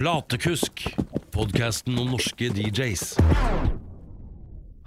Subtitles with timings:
[0.00, 0.80] Platekusk,
[1.28, 3.18] podkasten om norske DJs.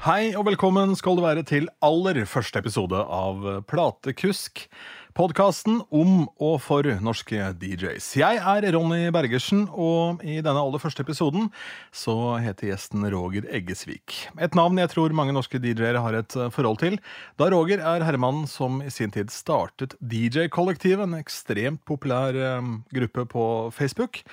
[0.02, 4.66] Hei og velkommen skal du være til aller første episode av Platekusk.
[5.14, 8.08] Podkasten om og for norske DJs.
[8.18, 11.52] Jeg er Ronny Bergersen, og i denne aller første episoden
[11.94, 14.16] så heter gjesten Roger Eggesvik.
[14.42, 16.98] Et navn jeg tror mange norske DJ-er har et forhold til,
[17.38, 23.30] da Roger er herremannen som i sin tid startet DJ-kollektivet, en ekstremt populær eh, gruppe
[23.30, 23.46] på
[23.78, 24.24] Facebook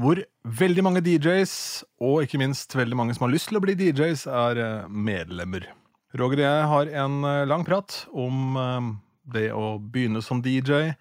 [0.00, 0.20] hvor
[0.60, 1.54] veldig mange DJs,
[2.00, 5.66] og ikke minst veldig mange som har lyst til å bli DJs, er eh, medlemmer.
[6.18, 8.88] Roger og jeg har en eh, lang prat om eh,
[9.36, 10.94] det å begynne som DJ,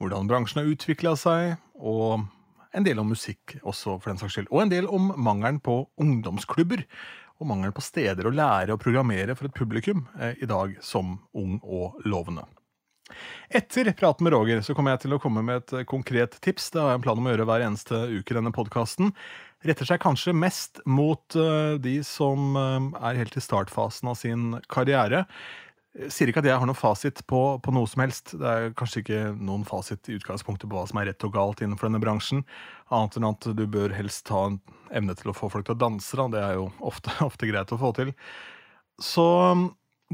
[0.00, 2.24] hvordan bransjen har utvikla seg, og
[2.76, 4.50] en del om musikk også, for den saks skyld.
[4.52, 6.84] Og en del om mangelen på ungdomsklubber,
[7.36, 11.58] og mangelen på steder å lære å programmere for et publikum i dag som ung
[11.60, 12.46] og lovende.
[13.48, 16.72] Etter praten med Roger så kommer jeg til å komme med et eh, konkret tips.
[16.74, 19.12] Det har jeg en plan om å gjøre hver eneste uke i denne podkasten.
[19.66, 24.58] Retter seg kanskje mest mot uh, de som uh, er helt i startfasen av sin
[24.70, 25.24] karriere.
[26.12, 28.34] Sier ikke at jeg har noen fasit på, på, noe som helst.
[28.36, 31.62] Det er kanskje ikke noen fasit i utgangspunktet på hva som er rett og galt
[31.64, 32.44] innenfor denne bransjen,
[32.92, 34.60] annet enn at du bør helst ha en
[34.92, 36.12] evne til å få folk til å danse.
[36.18, 36.28] Da.
[36.34, 38.12] Det er jo ofte, ofte greit å få til.
[39.02, 39.26] Så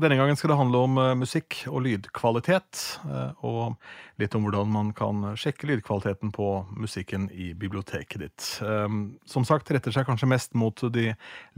[0.00, 3.74] denne gangen skal det handle om uh, musikk og lydkvalitet, uh, og
[4.20, 6.48] litt om hvordan man kan sjekke lydkvaliteten på
[6.80, 8.46] musikken i biblioteket ditt.
[8.64, 11.10] Um, som sagt retter seg kanskje mest mot de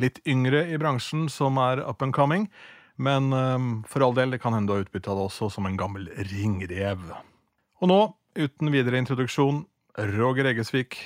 [0.03, 2.49] litt yngre i bransjen som er up and coming,
[2.97, 5.71] men um, for all del, det kan hende du har utbytte av det også som
[5.71, 7.07] en gammel ringrev.
[7.83, 8.01] Og nå,
[8.39, 9.63] uten videre introduksjon,
[10.15, 10.99] Roger Egesvik.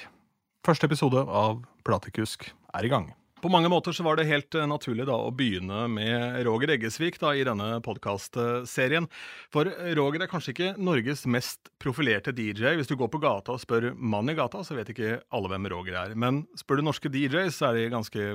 [0.65, 3.13] Første episode av Platekusk er i gang.
[3.39, 7.21] På mange måter så var det helt eh, naturlig da å begynne med Roger Eggesvik
[7.23, 9.07] da, i denne podkastserien.
[9.55, 12.75] For Roger er kanskje ikke Norges mest profilerte DJ.
[12.81, 15.71] Hvis du går på gata og spør mann i gata, så vet ikke alle hvem
[15.71, 16.17] Roger er.
[16.19, 18.27] Men spør du norske DJs, så er de ganske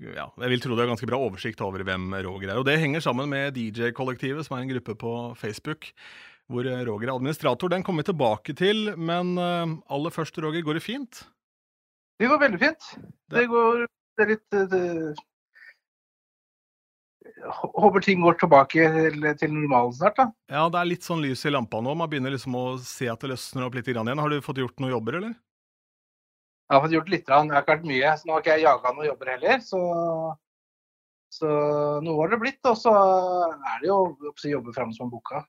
[0.00, 2.62] ja, jeg vil tro det er ganske bra oversikt over hvem Roger er.
[2.62, 5.92] Og det henger sammen med DJ-kollektivet, som er en gruppe på Facebook.
[6.50, 7.68] Hvor Roger er administrator.
[7.68, 11.24] Den kommer vi tilbake til, men eh, aller først, Roger, går det fint?
[12.20, 12.92] Det går veldig fint.
[13.32, 13.84] Det går
[14.20, 14.84] det er litt det,
[17.40, 20.26] Håper ting går tilbake til, til, normalen snart, da.
[20.52, 21.94] Ja, det er litt sånn lys i lampa nå.
[21.96, 24.20] Man begynner liksom å se at det løsner opp litt igjen.
[24.20, 25.32] Har du fått gjort noen jobber, eller?
[26.68, 27.24] Jeg har fått gjort litt.
[27.24, 28.12] Jeg har ikke vært mye.
[28.18, 29.64] Så nå har ikke jeg jaga noen jobber heller.
[29.64, 29.80] Så,
[31.38, 31.54] så
[32.04, 32.60] noe har det blitt.
[32.68, 35.42] Og så er det jo å jobbe fram som boka.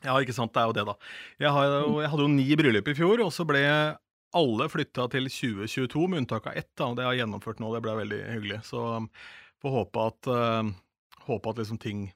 [0.00, 0.54] Ja, ikke sant.
[0.56, 0.96] Det er jo det, da.
[1.36, 3.60] Jeg, har, jeg hadde jo ni bryllup i fjor, og så ble
[4.36, 6.70] alle flytta til 2022, med unntak av ett.
[6.78, 6.90] Da.
[6.94, 8.60] Det har jeg gjennomført nå, det ble veldig hyggelig.
[8.68, 9.08] Så um,
[9.62, 12.08] får håpe at, uh, håpe at liksom ting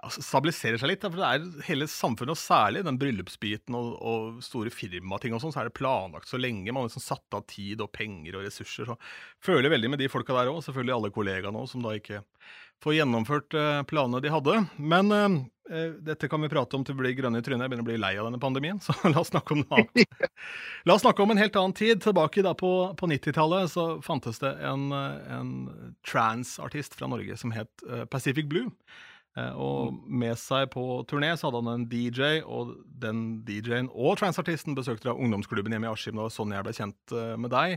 [0.00, 1.04] ja, stabiliserer seg litt.
[1.04, 5.54] For det er hele samfunnet, og særlig den bryllupsbiten og, og store firmating og sånn,
[5.54, 6.72] så er det planlagt så lenge.
[6.72, 8.90] Man har liksom satt av tid og penger og ressurser.
[8.90, 8.98] Så
[9.50, 10.62] føler veldig med de folka der òg.
[10.66, 12.24] Selvfølgelig alle kollegaene òg, som da ikke
[12.82, 14.56] får gjennomført eh, planene de hadde.
[14.76, 15.36] Men eh,
[15.70, 17.66] eh, dette kan vi prate om til vi blir grønne i trynet.
[17.66, 20.16] Jeg begynner å bli lei av denne pandemien, så la oss snakke om noe annet.
[20.88, 22.00] La oss snakke om en helt annen tid.
[22.02, 25.52] Tilbake da på, på 90-tallet så fantes det en, en
[26.08, 28.72] trans-artist fra Norge som het Pacific Blue.
[29.38, 34.74] Og med seg på turné så hadde han en DJ, og den DJ-en og transartisten
[34.74, 36.18] besøkte da ungdomsklubben hjemme i Askim.
[36.18, 37.76] Det var sånn jeg ble kjent med deg.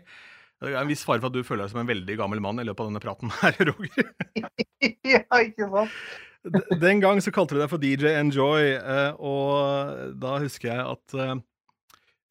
[0.63, 2.62] Det er en viss fare for at du føler deg som en veldig gammel mann
[2.62, 4.12] i løpet av denne praten her, Roger.
[5.13, 5.97] ja, ikke sant?
[6.81, 11.16] Den gang så kalte du deg for DJ Enjoy, eh, og da husker jeg at
[11.16, 11.36] eh,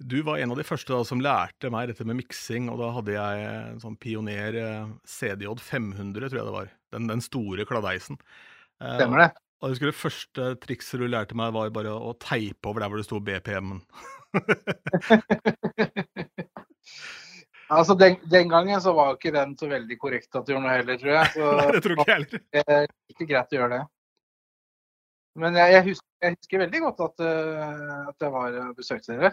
[0.02, 2.90] du var en av de første da, som lærte meg dette med miksing, og da
[2.96, 6.72] hadde jeg en sånn pioner eh, CDJ 500, tror jeg det var.
[6.92, 8.20] Den, den store kladeisen.
[8.82, 9.30] Stemmer det.
[9.62, 12.90] Og jeg husker Det første trikset du lærte meg, var bare å teipe over der
[12.90, 13.80] hvor det sto BPM-en.
[17.72, 20.74] Altså, den, den, gangen så var ikke den så veldig korrekt at du gjorde noe
[20.74, 21.30] heller, tror jeg.
[21.32, 22.42] Så, Nei, det tror ikke jeg heller.
[22.52, 23.84] Det er ikke greit å gjøre det.
[25.40, 29.32] Men jeg, jeg, husker, jeg husker, veldig godt at, uh, at jeg var besøkte dere.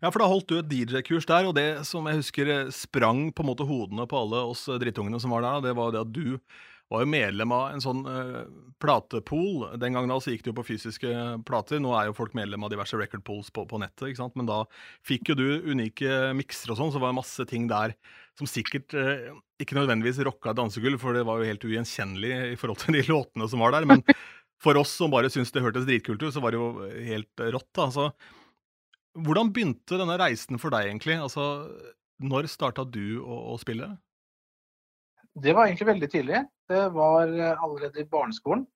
[0.00, 3.44] Ja, for da holdt du et DJ-kurs der, og det som jeg husker sprang på
[3.44, 6.38] en måte hodene på alle oss drittungene som var der, det var det at du
[6.92, 8.42] var jo medlem av en sånn uh,
[8.82, 9.64] platepool.
[9.80, 11.10] Den gangen da så gikk det jo på fysiske
[11.48, 11.80] plater.
[11.82, 14.10] Nå er jo folk medlem av diverse record pools på, på nettet.
[14.10, 14.36] ikke sant?
[14.38, 14.60] Men da
[15.06, 17.96] fikk jo du unike mikser og sånn, så var det masse ting der
[18.38, 19.32] som sikkert uh,
[19.62, 23.50] ikke nødvendigvis rocka dansegulv, for det var jo helt ugjenkjennelig i forhold til de låtene
[23.50, 23.88] som var der.
[23.88, 24.04] Men
[24.62, 27.70] for oss som bare syntes det hørtes dritkult ut, så var det jo helt rått.
[27.76, 28.10] da, så
[29.14, 31.16] hvordan begynte denne reisen for deg, egentlig?
[31.22, 31.68] Altså,
[32.22, 33.92] når starta du å, å spille?
[35.34, 36.42] Det var egentlig veldig tidlig.
[36.70, 38.66] Det var eh, allerede i barneskolen.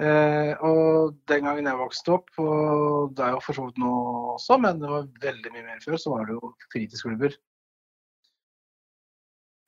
[0.00, 3.90] Eh, og den gangen jeg vokste opp, og det er jo for så vidt nå
[4.34, 7.36] også, men det var veldig mye mer før, så var det jo fritidsklubber.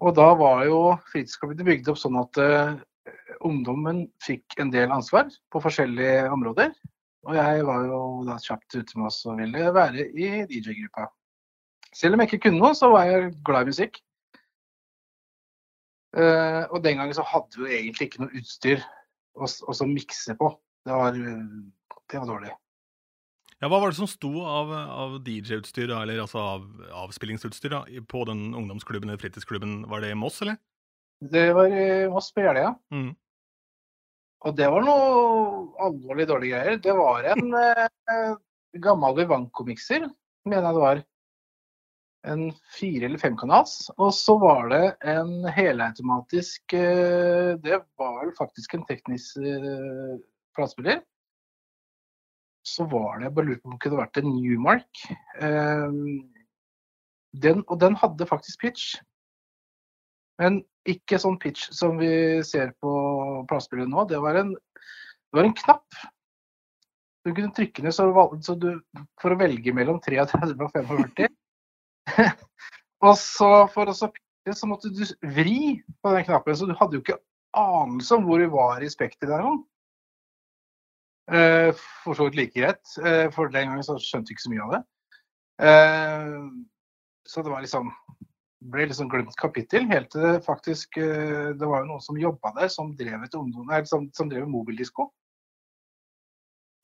[0.02, 0.81] Og da var jo
[1.12, 2.75] fritidsklubbene bygd opp sånn at eh,
[3.46, 6.75] ungdommen fikk en del ansvar på forskjellige områder.
[7.26, 11.08] Og jeg var jo da kjapt ute med oss og ville være i DJ-gruppa.
[11.96, 14.02] Selv om jeg ikke kunne noe, så var jeg glad i musikk.
[16.16, 18.84] Eh, og den gangen så hadde vi jo egentlig ikke noe utstyr
[19.36, 20.52] å å mikse på.
[20.86, 21.42] Det var, eh,
[22.08, 22.54] det var dårlig.
[23.60, 26.64] Ja, Hva var det som sto av, av DJ-utstyr, eller altså av
[27.06, 29.86] avspillingsutstyr, da, på den ungdomsklubben eller fritidsklubben?
[29.88, 30.58] Var det i Moss, eller?
[31.20, 32.74] Det var i Moss på Jeløya.
[32.92, 33.14] Mm.
[34.46, 36.80] Og det var noe alvorlig dårlige greier.
[36.84, 38.36] Det var en eh,
[38.84, 40.04] gammel Vivanco-mikser,
[40.44, 41.02] mener jeg det var.
[42.26, 43.90] En fire- eller femkanals.
[43.96, 50.17] Og så var det en helautomatisk eh, Det var vel faktisk en teknisk eh,
[50.56, 51.02] platespiller.
[52.67, 55.05] Så var det Jeg bare lurer på om det kunne vært en Newmark.
[55.38, 56.00] Eh,
[57.46, 58.96] den, og den hadde faktisk pitch.
[60.40, 62.93] Men ikke sånn pitch som vi ser på
[63.49, 64.05] platespillere nå.
[64.11, 66.05] Det var en, det var en knapp.
[67.26, 68.06] Du kunne trykke ned så,
[68.55, 68.69] du,
[69.20, 71.36] for å velge mellom 33 og 45.
[73.06, 75.03] og så for å pitche, så måtte du
[75.37, 77.20] vri på den knappen, så du hadde jo ikke
[77.56, 79.47] anelse om hvor du var i spekteret der.
[79.47, 79.64] sånn.
[81.26, 81.70] Eh,
[82.05, 84.67] for så vidt like greit, eh, for den gangen så skjønte jeg ikke så mye
[84.67, 84.82] av det.
[85.67, 86.35] Eh,
[87.26, 87.91] så det var liksom
[88.67, 92.52] ble liksom glemt kapittel, helt til det faktisk eh, Det var jo noen som jobba
[92.56, 95.11] der, som drev et ungdom, nei, som, som drev mobildisko.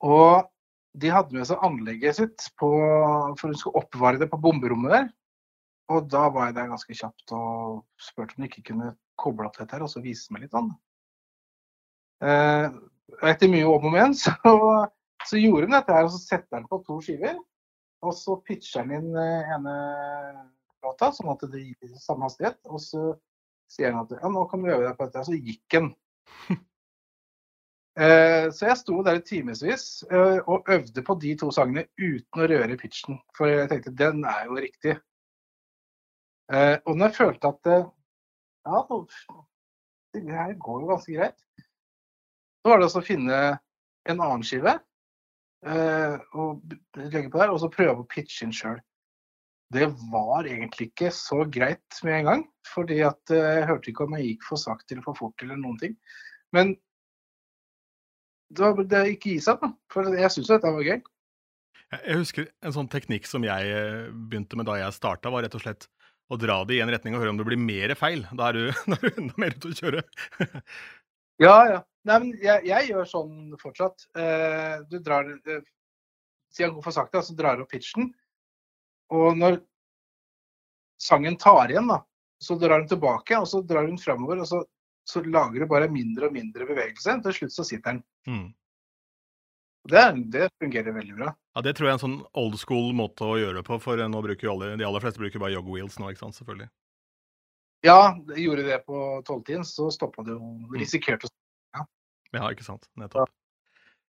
[0.03, 0.49] Og
[0.93, 2.69] de hadde med seg anlegget sitt på,
[3.39, 5.07] for hun skulle oppvare det på bomberommet der.
[5.93, 9.57] Og da var jeg der ganske kjapt og spurte om de ikke kunne koble opp
[9.59, 10.71] dette her, og så vise meg litt Sånn.
[12.23, 12.67] Eh,
[13.29, 14.31] etter mye om og men, så,
[15.27, 17.39] så gjorde hun dette her, og så setter han på to skiver.
[18.03, 19.75] Og så pitcher han inn eh, ene
[20.83, 22.59] låta, sånn at det gir samme hastighet.
[22.69, 23.13] Og så
[23.71, 25.23] sier han at ja, nå kan du øve deg på dette.
[25.23, 25.91] Og så gikk han.
[27.93, 32.41] Eh, så jeg sto der i timevis eh, og øvde på de to sangene uten
[32.41, 33.19] å røre pitchen.
[33.37, 34.95] For jeg tenkte den er jo riktig.
[36.53, 38.79] Eh, og når jeg følte at ja,
[40.13, 41.37] det her går jo ganske greit,
[42.63, 43.43] så var det altså å finne
[44.09, 44.77] en annen skive
[45.63, 48.81] og legge på der, og så prøve å pitche inn sjøl.
[49.71, 52.43] Det var egentlig ikke så greit med en gang.
[52.67, 55.79] fordi at jeg hørte ikke om jeg gikk for sakte eller for fort eller noen
[55.79, 55.95] ting.
[56.55, 56.75] Men
[58.55, 59.71] det var det ikke gi seg, da.
[59.93, 61.01] For jeg syns dette var gøy.
[61.93, 65.45] Jeg jeg husker en sånn teknikk som jeg eh, begynte med da jeg starta, var
[65.45, 65.87] rett og slett
[66.31, 68.25] å dra det i en retning og høre om det blir mer feil.
[68.33, 70.03] Da er du, da er du enda mer ute å kjøre.
[71.41, 71.81] Ja, ja.
[72.03, 74.07] Nei, men jeg, jeg gjør sånn fortsatt.
[74.19, 75.61] Eh, du drar eh,
[76.53, 78.11] Siden jeg går for sakte, så drar du opp pitchen.
[79.13, 79.55] Og når
[81.01, 82.03] sangen tar igjen, da,
[82.37, 84.43] så drar hun tilbake, og så drar hun framover.
[84.43, 84.59] Og så,
[85.03, 87.17] så lager du bare mindre og mindre bevegelse.
[87.25, 88.03] Til slutt så sitter den.
[88.29, 88.45] Mm.
[89.91, 91.33] Det, det fungerer veldig bra.
[91.55, 93.99] Ja, Det tror jeg er en sånn old school måte å gjøre det på, for
[93.99, 96.69] nå bruker jo alle, de aller fleste bruker bare jog wheels nå, ikke sant, selvfølgelig.
[97.83, 100.53] Ja, jeg gjorde det på tolvtiden, så stoppa det jo.
[100.71, 101.83] Risikerte å
[102.33, 103.27] Ja, ikke sant, nettopp.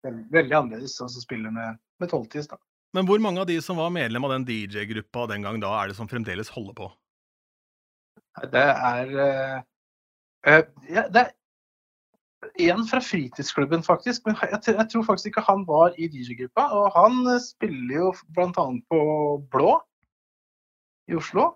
[0.04, 2.60] Ja, veldig annerledes å å spille med, med tolvtids, da.
[2.92, 5.88] Men hvor mange av de som var medlem av den DJ-gruppa den gang da, er
[5.88, 6.90] det som fremdeles holder på?
[8.52, 9.62] Det er eh, eh,
[10.46, 11.32] ja, Det er
[12.74, 14.26] en fra fritidsklubben, faktisk.
[14.26, 16.68] Men jeg, jeg tror faktisk ikke han var i DJ-gruppa.
[16.78, 18.68] Og han eh, spiller jo bl.a.
[18.90, 19.02] på
[19.52, 19.76] Blå
[21.10, 21.52] i Oslo.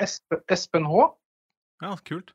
[0.00, 1.08] Espen, H.
[1.82, 2.34] Ja, kult.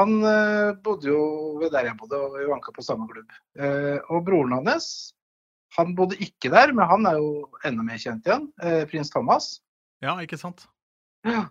[0.00, 1.20] Han eh, bodde jo
[1.60, 3.30] ved der jeg bodde, og vi vanka på samme klubb.
[3.58, 5.14] Eh, og broren hans,
[5.78, 8.48] han bodde ikke der, men han er jo enda mer kjent igjen.
[8.62, 9.58] Eh, prins Thomas.
[10.02, 10.66] Ja, ikke sant?
[11.26, 11.46] Ja.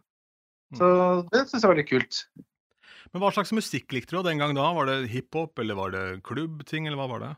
[0.75, 0.87] Så
[1.31, 2.23] det syns jeg var litt kult.
[3.11, 4.69] Men hva slags musikk likte du den gang da?
[4.77, 7.31] Var det hiphop, eller var det klubbting, eller hva var det?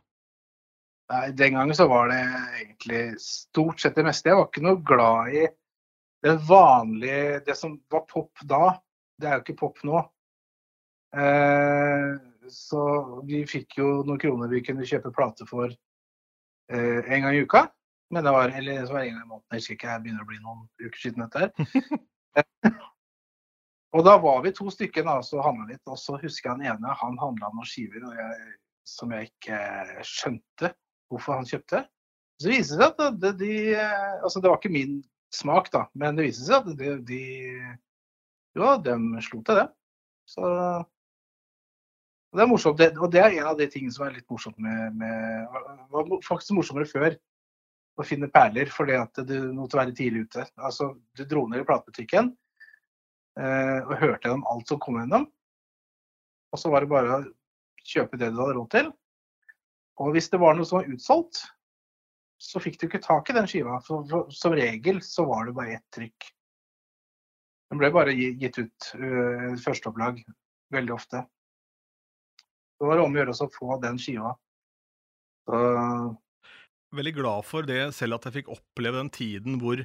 [1.14, 2.22] Nei, Den gangen så var det
[2.62, 4.32] egentlig stort sett det meste.
[4.32, 5.46] Jeg var ikke noe glad i
[6.26, 8.80] det vanlige Det som var pop da,
[9.22, 10.00] det er jo ikke pop nå.
[11.16, 12.16] Eh,
[12.52, 12.82] så
[13.28, 17.68] vi fikk jo noen kroner vi kunne kjøpe plate for eh, en gang i uka.
[18.14, 20.26] Men det var, eller det var en gang i måneden, jeg husker ikke, jeg begynner
[20.26, 22.76] å bli noen uker siden dette her.
[23.96, 26.72] og da var vi to stykker da, og handla litt, og så husker jeg den
[26.74, 29.60] ene han handla noen skiver jeg, som jeg ikke
[30.06, 30.72] skjønte
[31.12, 31.86] hvorfor han kjøpte.
[32.42, 35.00] Så viste det seg at det, de, eh, altså det var ikke min
[35.34, 37.24] smak, da, men det viste seg at de, de
[38.56, 39.66] Jo, de slo til det.
[40.32, 40.44] Så
[42.36, 42.80] det er morsomt.
[42.80, 45.96] Det, og det er en av de tingene som er litt morsomt med, med Det
[45.96, 47.16] var faktisk morsommere før
[47.96, 50.44] å finne perler, fordi at du måtte være tidlig ute.
[50.60, 52.45] Altså, du dro ned i platebutikken, eh,
[53.36, 55.26] og hørte gjennom alt som kom gjennom.
[56.56, 57.24] Og så var det bare å
[57.84, 58.92] kjøpe det du hadde råd til.
[60.00, 61.42] Og hvis det var noe som var utsolgt,
[62.42, 63.78] så fikk du ikke tak i den skiva.
[63.86, 66.28] For, som regel så var det bare ett trykk.
[67.72, 70.20] Den ble bare gitt ut uh, førsteopplag
[70.76, 71.24] veldig ofte.
[72.76, 74.36] Det var om å gjøre å få den skiva.
[75.48, 75.60] Så,
[76.96, 79.82] Veldig glad for det, selv at jeg fikk oppleve den tiden hvor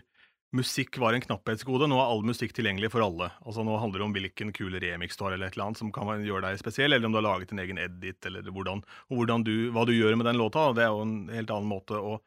[0.57, 1.87] musikk var en knapphetsgode.
[1.91, 3.31] Nå er all musikk tilgjengelig for alle.
[3.45, 5.93] Altså Nå handler det om hvilken kul remix du har, eller et eller annet som
[5.95, 9.21] kan gjøre deg spesiell, eller om du har laget en egen edit, eller hvordan, og
[9.21, 10.71] hvordan du, hva du gjør med den låta.
[10.77, 12.19] Det er jo en helt annen måte å,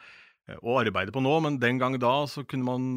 [0.56, 2.90] å arbeide på nå, men den gang da så kunne man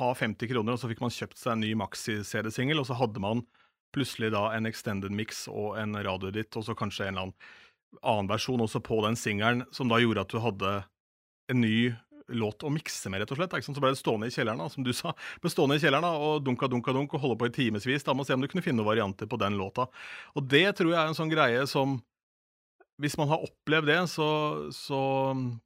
[0.00, 3.24] ha 50 kroner, og så fikk man kjøpt seg en ny maxi-CD-singel, og så hadde
[3.24, 3.44] man
[3.94, 7.52] plutselig da en extended mix og en radioedit, og så kanskje en eller annen
[8.02, 10.72] annen versjon også på den singelen, som da gjorde at du hadde
[11.52, 11.92] en ny
[12.32, 13.56] låt å mikse med, rett og slett.
[13.66, 15.12] Så ble det stående i kjelleren, da, som du sa.
[15.42, 18.06] Ble stående i kjelleren da, og dunka, dunka, dunk, og holde på i timevis.
[18.06, 19.88] Da må se om du kunne finne noen varianter på den låta.
[20.34, 22.00] Og det tror jeg er en sånn greie som
[23.02, 24.26] Hvis man har opplevd det, så,
[24.70, 24.98] så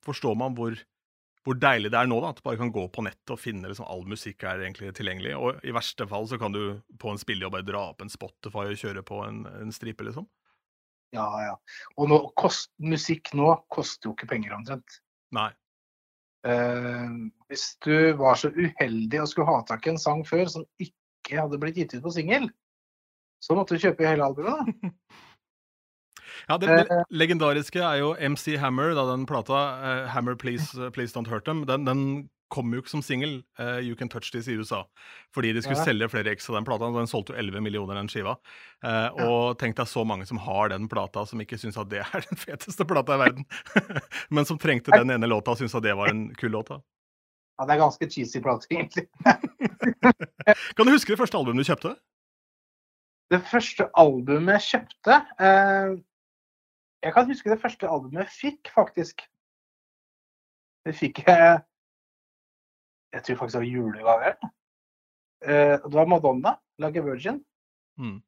[0.00, 0.72] forstår man hvor,
[1.44, 3.68] hvor deilig det er nå, da, at du bare kan gå på nettet og finne
[3.68, 5.34] liksom, all musikk er egentlig tilgjengelig.
[5.36, 8.70] Og i verste fall så kan du på en spillejobb bare dra opp en Spotify
[8.70, 10.24] og kjøre på en, en stripe, liksom.
[11.12, 11.54] ja, ja.
[12.00, 15.02] Og nå, kost, musikk nå koster jo ikke penger omtrent.
[15.36, 15.50] Nei.
[16.46, 17.08] Eh,
[17.50, 21.40] hvis du var så uheldig og skulle ha tak i en sang før som ikke
[21.40, 22.46] hadde blitt gitt ut på singel,
[23.42, 24.74] så måtte du kjøpe hele albumet.
[24.82, 24.92] da.
[26.48, 30.88] Ja, det, det legendariske er jo MC Hammer, da den plata, uh, Hammer Please, eh,
[30.94, 34.30] Please Don't Hurt Them, den, den kom jo ikke som singel, uh, You Can Touch
[34.32, 34.82] This i USA,
[35.34, 35.84] fordi de skulle Ja.
[35.84, 36.90] selge flere x av den plata.
[36.94, 38.36] Den solgte jo 11 millioner, den skiva.
[38.82, 42.00] Eh, og tenk deg så mange som har den plata, som ikke syns at det
[42.00, 43.44] er den feteste plata i verden,
[44.30, 46.68] men som trengte den ene låta og syntes at det var en kul låt.
[46.68, 46.80] da.
[47.58, 49.08] Ja, det er ganske cheesy plate, egentlig.
[50.76, 51.96] Kan du huske det første albumet du kjøpte?
[53.28, 55.96] Det første albumet jeg kjøpte eh,
[57.04, 59.26] Jeg kan huske det første albumet jeg fikk, faktisk.
[60.86, 61.58] Det fikk jeg
[63.14, 64.32] Jeg tror faktisk det var julegave.
[65.44, 67.44] Eh, det var Madonna, 'Like a Virgin'.
[67.98, 68.22] Mm.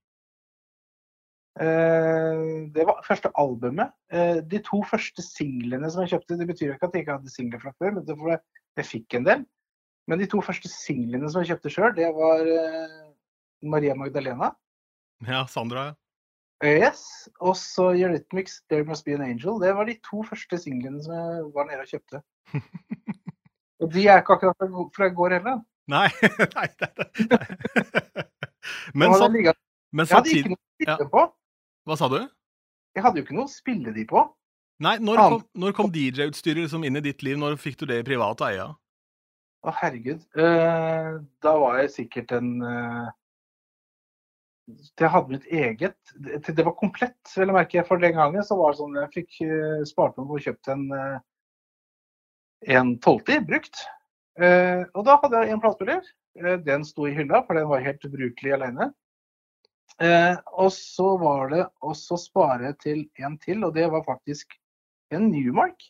[1.60, 3.92] Eh, det var første albumet.
[4.12, 7.32] Eh, de to første singlene som jeg kjøpte, det betyr ikke at jeg ikke hadde
[7.32, 8.40] singler fra før, men det var,
[8.78, 9.46] jeg fikk en del.
[10.08, 13.00] Men de to første singlene som jeg kjøpte sjøl, det var eh,
[13.62, 14.54] Maria Magdalena.
[15.26, 15.90] Ja, Sandra.
[16.64, 19.60] Yes, og så Eurythmics 'There Must Be An Angel'.
[19.60, 22.20] Det var de to første singlene som jeg var nede og kjøpte.
[23.80, 25.60] Og de er ikke akkurat fra i- går heller.
[25.90, 26.08] Nei,
[26.56, 26.90] nei, nei,
[27.30, 28.24] nei.
[28.94, 29.28] Men, så,
[29.90, 31.08] men samtidig spille ja.
[31.08, 31.22] på.
[31.88, 32.20] Hva sa du?
[32.94, 34.22] Jeg hadde jo ikke noe å spille de på.
[34.84, 37.38] Nei, når kom, kom DJ-utstyret liksom inn i ditt liv?
[37.40, 38.66] Når fikk du det i privat eie?
[39.60, 40.22] Å, herregud.
[40.40, 41.10] Eh,
[41.44, 43.08] da var jeg sikkert en eh,
[45.00, 47.84] Jeg hadde mitt eget Det, det var komplett, vil jeg merke.
[47.88, 50.86] For den gangen så var det sånn jeg fikk eh, spart meg og kjøpt en
[50.96, 51.18] eh,
[52.66, 53.84] en 12 brukt.
[54.40, 56.10] Eh, og da hadde jeg en platespiller.
[56.40, 58.90] Eh, den sto i hylla, for den var helt ubrukelig alene.
[60.00, 64.56] Eh, og så var det også spare til en til, og det var faktisk
[65.12, 65.82] en Newmark.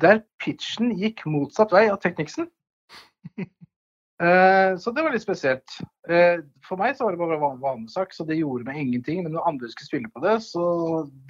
[0.00, 2.50] Der pitchen gikk motsatt vei av Technicsen.
[4.18, 5.76] Eh, så det var litt spesielt.
[6.10, 9.20] Eh, for meg så var det bare van vanesak, så det gjorde meg ingenting.
[9.22, 10.64] Men når andre skulle spille på det, så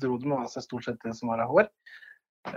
[0.00, 1.68] dro det med seg stort sett det som var av hår.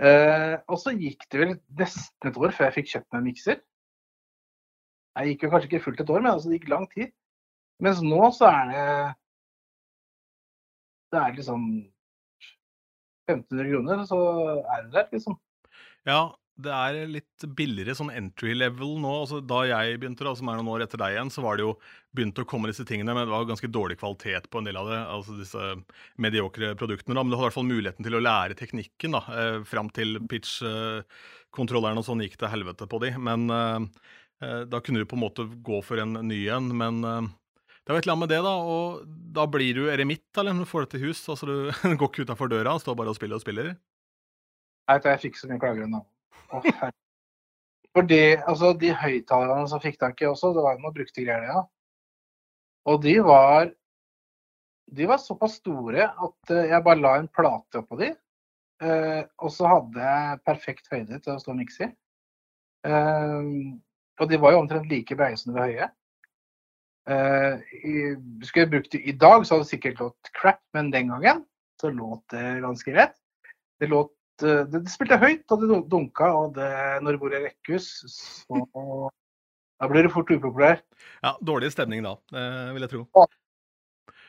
[0.00, 3.28] Eh, og så gikk det vel nesten et år før jeg fikk kjøpt meg en
[3.28, 3.62] mikser.
[5.12, 7.12] Jeg gikk jo kanskje ikke fullt et år, men altså det gikk lang tid.
[7.82, 8.86] Mens nå så er det
[11.12, 11.64] Det er liksom
[13.28, 14.18] 1500 kroner, så
[14.64, 15.34] er det der, liksom.
[16.08, 16.32] Ja,
[16.64, 19.10] det er litt billigere sånn entry level nå.
[19.24, 21.66] Altså, da jeg begynte, da, som er noen år etter deg igjen, så var det
[21.66, 21.74] jo
[22.14, 24.90] begynt å komme disse tingene, men det var ganske dårlig kvalitet på en del av
[24.90, 25.00] det.
[25.16, 25.74] Altså disse
[26.22, 27.16] mediokre produktene.
[27.18, 27.24] Da.
[27.24, 30.20] Men du hadde i hvert fall muligheten til å lære teknikken da, eh, fram til
[30.30, 33.14] pitch-kontrolleren og sånn gikk til helvete på de.
[33.18, 33.78] Men eh,
[34.46, 36.72] eh, da kunne du på en måte gå for en ny en.
[36.82, 37.30] Men eh,
[37.82, 38.52] det jo et eller annet med det, da.
[38.62, 40.54] Og da blir du eremitt, eller?
[40.54, 41.24] Du får det til hus.
[41.32, 43.72] Altså, du går ikke utafor døra, står bare og spiller og spiller.
[44.90, 45.90] Jeg vet, jeg fikk så mye klager.
[45.90, 46.02] Å,
[46.60, 46.92] herre.
[47.92, 51.48] For det, altså, de høyttalerne som fikk tak i også, det var noe brukte greier,
[51.50, 51.62] ja.
[52.88, 53.70] Og de var
[54.92, 58.10] De var såpass store at eh, jeg bare la en plate oppå de.
[58.82, 61.88] Eh, og så hadde jeg perfekt høyde til å stå og mikse i.
[62.90, 63.46] Eh,
[64.20, 65.88] og de var jo omtrent like breie som de var høye.
[67.08, 67.94] Eh, i,
[68.44, 71.44] skulle jeg brukt det i dag, så hadde det sikkert låt crap, men den gangen
[71.80, 73.16] så låt det ganske greit.
[73.80, 74.12] Det låt
[74.42, 76.70] det, det spilte høyt, og det dunka, og det,
[77.02, 77.90] når du bor i rekkehus,
[78.44, 78.62] så
[79.82, 80.78] Da blir du fort upopulær.
[81.24, 82.42] Ja, Dårlig stemning da, det
[82.76, 83.24] vil jeg tro.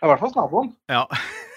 [0.04, 0.72] I hvert fall naboen.
[0.90, 1.04] Ja.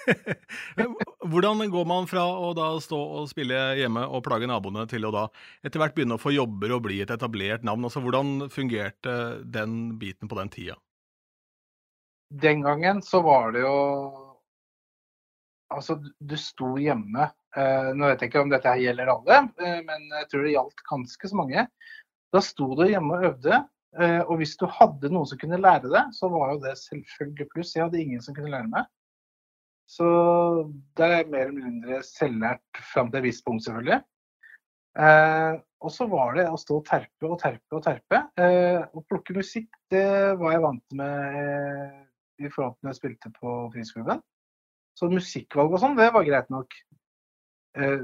[1.31, 5.11] Hvordan går man fra å da stå og spille hjemme og plage naboene, til å
[5.15, 5.23] da
[5.65, 7.89] etter hvert begynne å få jobber og bli et etablert navn?
[7.89, 10.77] Altså, Hvordan fungerte den biten på den tida?
[12.29, 13.75] Den gangen så var det jo
[15.73, 17.29] Altså, du sto hjemme.
[17.57, 20.53] Eh, nå vet jeg ikke om dette her gjelder alle, eh, men jeg tror det
[20.53, 21.65] gjaldt ganske så mange.
[22.33, 23.63] Da sto du hjemme og øvde.
[23.97, 27.49] Eh, og hvis du hadde noen som kunne lære det, så var jo det selvfølgelig
[27.53, 27.73] pluss.
[27.75, 28.87] Jeg hadde ingen som kunne lære meg.
[29.87, 30.07] Så
[30.99, 34.01] det er mer eller mindre selvlært fram til et visst punkt, selvfølgelig.
[34.97, 35.53] Eh,
[35.85, 38.21] og så var det å stå og terpe og terpe og terpe.
[38.41, 40.07] Eh, å plukke musikk, det
[40.41, 41.99] var jeg vant med eh,
[42.43, 44.23] i forhold til når jeg spilte på Frihetsklubben.
[44.97, 46.73] Så musikkvalg og sånn, det var greit nok.
[47.77, 48.01] Eh,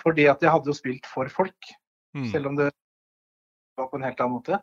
[0.00, 1.72] fordi at jeg hadde jo spilt for folk,
[2.14, 2.28] Mm.
[2.30, 2.70] selv om det
[3.76, 4.60] var på en helt annen måte.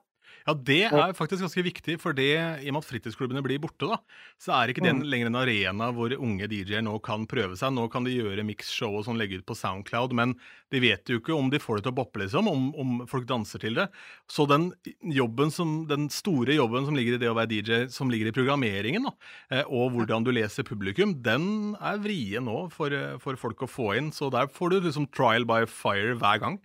[0.47, 2.29] Ja, det er faktisk ganske viktig, for det,
[2.63, 3.97] i og med at fritidsklubbene blir borte, da,
[4.41, 5.03] så er ikke det Mm.
[5.05, 7.71] lenger en arena hvor unge DJ-er nå kan prøve seg.
[7.73, 10.33] Nå kan de gjøre mix-show og sånn, legge ut på Soundcloud, men
[10.71, 13.27] de vet jo ikke om de får det til å boppe, liksom, om, om folk
[13.29, 13.89] danser til det.
[14.27, 14.71] Så den
[15.03, 18.35] jobben som, den store jobben som ligger i det å være DJ, som ligger i
[18.35, 19.13] programmeringen, da,
[19.51, 23.69] eh, og hvordan du leser publikum, den er vrien nå for, eh, for folk å
[23.69, 24.09] få inn.
[24.11, 26.59] Så der får du liksom trial by fire hver gang.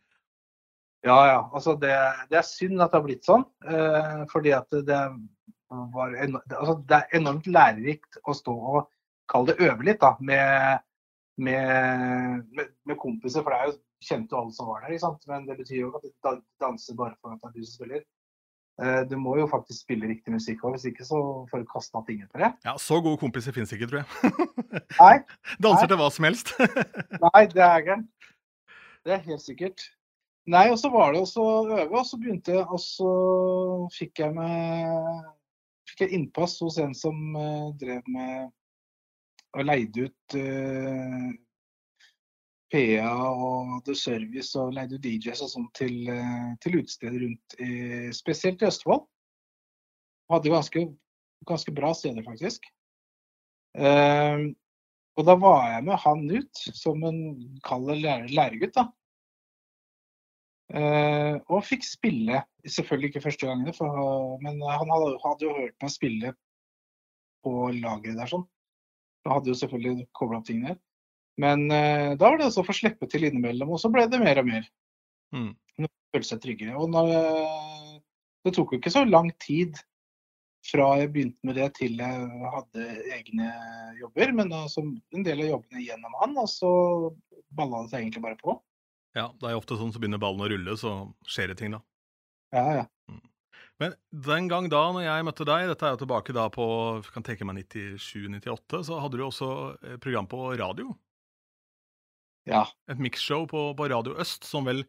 [1.06, 1.38] Ja, ja.
[1.54, 1.92] Altså, det,
[2.32, 3.44] det er synd at det har blitt sånn.
[3.70, 5.00] Eh, fordi at det,
[5.94, 8.88] var eno- det- altså, det er enormt lærerikt å stå og
[9.30, 10.82] kalle det øve litt da, med,
[11.38, 13.42] med, med, med kompiser.
[13.46, 14.92] For det er jo kjente alle som var der.
[14.96, 15.24] ikke sant?
[15.30, 17.78] Men det betyr jo ikke at du danser bare for at det er du som
[17.80, 18.04] spiller.
[18.76, 22.02] Eh, du må jo faktisk spille riktig musikk òg, hvis ikke så får du kasta
[22.04, 22.50] tinget på det.
[22.66, 24.32] Ja, Så gode kompiser fins ikke, tror jeg.
[24.98, 25.14] Nei,
[25.64, 25.90] Danser Nei.
[25.94, 26.52] til hva som helst.
[27.24, 28.10] Nei, det er gærent.
[29.06, 29.86] Det er helt sikkert.
[30.46, 33.14] Nei, og så var det å øve, og så begynte jeg, og så
[33.96, 35.32] fikk jeg med
[35.90, 38.52] fikk jeg innpass hos en som uh, drev med
[39.56, 41.28] og leide ut uh,
[42.70, 47.58] PA og The Service og leide ut DJs og sånn til, uh, til utesteder rundt,
[47.62, 47.72] i,
[48.14, 49.06] spesielt i Østfold.
[50.30, 50.82] Hadde ganske,
[51.46, 52.66] ganske bra steder, faktisk.
[53.76, 54.46] Eh,
[55.16, 57.20] og da var jeg med han ut som en
[57.64, 58.88] kald læregutt, da.
[60.74, 65.76] Eh, og fikk spille, selvfølgelig ikke første gangene, for, men han hadde, hadde jo hørt
[65.84, 66.32] meg spille
[67.46, 68.46] på lageret der sånn.
[69.26, 70.78] Da hadde jo selvfølgelig kobla opp ting der.
[71.40, 74.22] Men uh, da var det altså å få slippe til innimellom, og så ble det
[74.22, 74.68] mer og mer.
[75.34, 75.52] Mm.
[76.14, 76.76] følte seg tryggere.
[76.80, 77.98] Og når, eh,
[78.46, 79.76] det tok jo ikke så lang tid
[80.66, 83.50] fra jeg begynte med det til jeg hadde egne
[84.00, 86.72] jobber, men altså en del av jobbene gjennom han, og så
[87.54, 88.56] balla det seg egentlig bare på.
[89.16, 90.92] Ja, det er ofte sånn så begynner ballen å rulle, så
[91.28, 91.80] skjer det ting, da.
[92.54, 92.84] Ja, ja.
[93.80, 93.92] Men
[94.24, 96.66] den gang da når jeg møtte deg, dette er jo tilbake da på
[97.12, 99.50] kan tenke meg 97-98, så hadde du også
[99.80, 100.94] et program på radio.
[102.48, 102.64] Ja.
[102.92, 104.84] Et mixshow på, på Radio Øst, som vel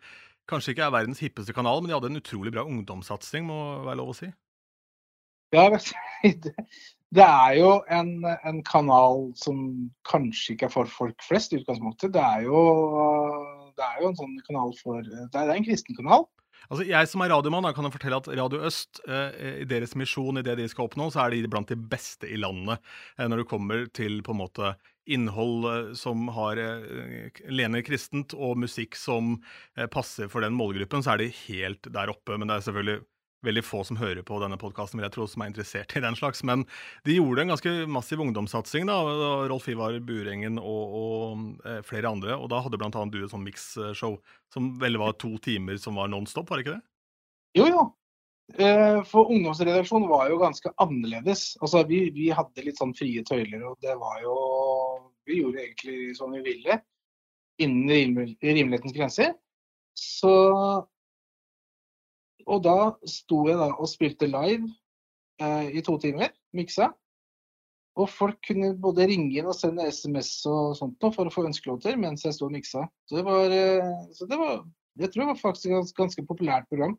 [0.48, 4.00] kanskje ikke er verdens hippeste kanal, men de hadde en utrolig bra ungdomssatsing, må være
[4.00, 4.30] lov å si.
[5.56, 5.82] Ja, det,
[7.18, 12.14] det er jo en, en kanal som kanskje ikke er for folk flest i utgangspunktet.
[12.16, 12.62] Det er jo,
[13.78, 16.28] det er jo en sånn kanal for Det er, en kristen kanal.
[16.68, 20.40] Altså, Jeg som er radiomann kan jeg fortelle at Radio Øst, eh, i deres misjon,
[20.40, 22.82] i det de skal oppnå, så er de blant de beste i landet
[23.18, 24.76] eh, når det kommer til på en måte
[25.08, 29.38] innhold eh, som har eh, lener kristent, og musikk som
[29.78, 32.36] eh, passer for den målgruppen, så er de helt der oppe.
[32.36, 33.00] Men det er selvfølgelig
[33.46, 36.44] veldig få som hører på denne podkasten, som er interessert i den slags.
[36.44, 36.66] Men
[37.06, 38.98] de gjorde en ganske massiv ungdomssatsing, da.
[39.52, 42.36] Rolf Ivar Burengen og, og eh, flere andre.
[42.38, 44.18] Og da hadde blant annet du et sånn mix-show
[44.54, 46.86] som vel var to timer som var non stop, var det ikke det?
[47.62, 47.86] Jo, jo.
[48.58, 51.58] Eh, For ungdomsredaksjonen var jo ganske annerledes.
[51.62, 54.36] Altså, vi, vi hadde litt sånn frie tøyler, og det var jo
[55.28, 56.78] Vi gjorde egentlig som vi ville.
[57.60, 59.34] Innen rimel- rimelighetens grenser.
[60.00, 60.32] Så
[62.48, 64.70] Og da sto jeg da og spilte live
[65.44, 66.92] eh, i to timer, miksa.
[67.98, 71.48] Og folk kunne både ringe inn og sende SMS og sånt noe for å få
[71.50, 72.86] ønskelåter mens jeg sto og miksa.
[73.10, 74.64] Så det var, eh, så det var
[74.98, 76.96] Jeg tror det var faktisk et ganske, ganske populært program.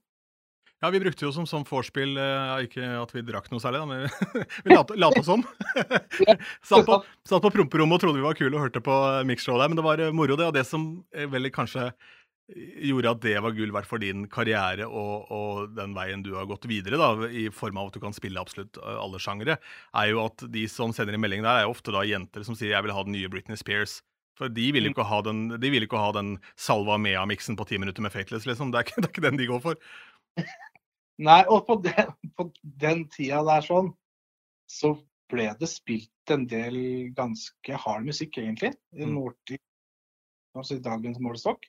[0.79, 3.87] Ja, vi brukte jo som sånn vorspiel eh, Ikke at vi drakk noe særlig, da,
[3.89, 4.77] men vi
[5.09, 5.43] oss som.
[6.71, 9.73] satt, på, satt på promperommet og trodde vi var kule og hørte på mixshowet der.
[9.73, 10.47] Men det var eh, moro, det.
[10.47, 11.91] Og det som eh, vel kanskje
[12.49, 16.49] gjorde at det var gull verdt for din karriere og, og den veien du har
[16.49, 19.59] gått videre, da, i form av at du kan spille absolutt alle sjangere,
[19.93, 22.57] er jo at de som sender inn melding der, er jo ofte da jenter som
[22.57, 24.01] sier 'jeg vil ha den nye Britney Spears'.
[24.39, 27.67] For de vil jo ikke ha den, de vil ikke ha den Salva Mea-miksen på
[27.67, 28.71] ti minutter med Fateless, liksom.
[28.71, 29.75] Det er, ikke, det er ikke den de går for.
[31.19, 33.91] Nei, og på den, på den tida der sånn,
[34.71, 34.95] så
[35.29, 38.77] ble det spilt en del ganske hard musikk, egentlig.
[38.95, 39.19] I Mm.
[39.19, 39.59] nåtid,
[40.55, 41.67] altså i dagens målestokk.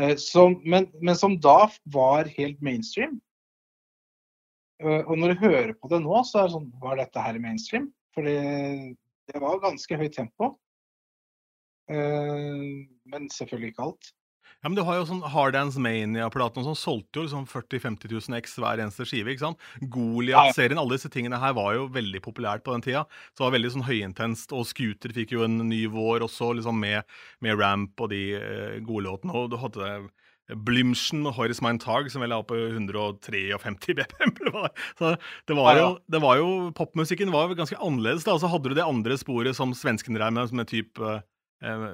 [0.00, 3.18] Eh, som, men, men som da var helt mainstream.
[4.82, 7.38] Eh, og når du hører på det nå, så er det sånn Var dette her
[7.42, 7.90] mainstream?
[8.16, 10.54] For det, var ganske høyt tempo.
[11.92, 12.64] Eh,
[13.08, 14.12] men selvfølgelig ikke alt.
[14.62, 18.12] Ja, men Du har jo sånn Hard Dance Mania-platen som solgte jo liksom 40 000-50
[18.30, 19.32] 000 X hver eneste skive.
[19.32, 19.64] ikke sant?
[19.90, 23.02] Goliat-serien, alle disse tingene her var jo veldig populært på den tida.
[23.32, 26.78] Så det var veldig sånn høyintenst, og Scooter fikk jo en ny vår også, liksom
[26.78, 27.02] med,
[27.42, 29.34] med Ramp og de eh, gode låtene.
[29.34, 29.90] Og du hadde
[30.62, 33.42] Blymsen og Horace Mein Tag, som vel er oppe i 153
[33.98, 34.32] BPM.
[34.98, 35.16] Så
[35.48, 38.26] det var jo, det var jo Popmusikken var ganske annerledes.
[38.28, 41.22] da, Så hadde du det andre sporet som svensken drev med, som er type eh,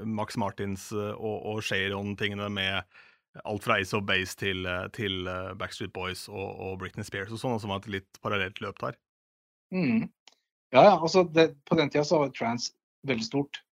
[0.05, 2.83] Max Martins eh, og, og Sharon-tingene med
[3.45, 7.33] alt fra Ace of Base til, eh, til eh, Backstreet Boys og, og Britney Spears
[7.35, 8.99] og sånn, som var et litt parallelt løp der.
[9.75, 10.07] Mm.
[10.73, 10.95] Ja, ja.
[10.97, 12.73] Altså, det, på den tida så var trans
[13.09, 13.63] veldig stort.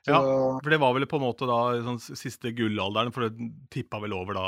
[0.00, 0.18] Så, Ja.
[0.62, 4.16] For det var vel på en måte da sånn siste gullalderen, for det tippa vel
[4.16, 4.46] over da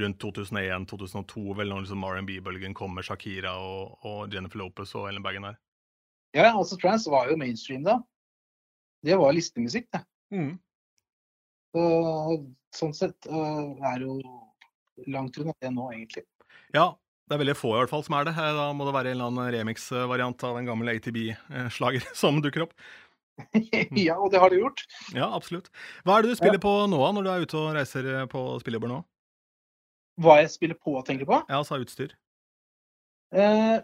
[0.00, 5.24] rundt 2001-2002, vel når liksom R&B-bølgen kom med Shakira og, og Jennifer Lopez og Ellen
[5.24, 5.58] Baggen der.
[6.36, 7.98] ja, altså trans var jo mainstream da.
[9.06, 10.02] Det var listemusikk, det.
[11.74, 11.82] Så,
[12.74, 14.16] sånn sett er er jo
[15.06, 16.24] langt unna det nå, egentlig.
[16.74, 16.90] Ja,
[17.28, 18.34] det er veldig få i hvert fall som er det.
[18.40, 22.66] Eh, Da må det være en eller annen remix-variant av den gamle ATB-slager som dukker
[22.66, 22.74] opp.
[23.94, 24.82] ja, og det har det gjort.
[25.14, 25.68] Ja, absolutt.
[26.02, 28.48] Hva er det du spiller på nå, når du er ute og reiser eh, på
[28.64, 29.02] spillejobber nå?
[30.18, 31.38] Hva jeg spiller på og tenker på?
[31.46, 32.16] Ja, altså utstyr.
[33.36, 33.76] Eh,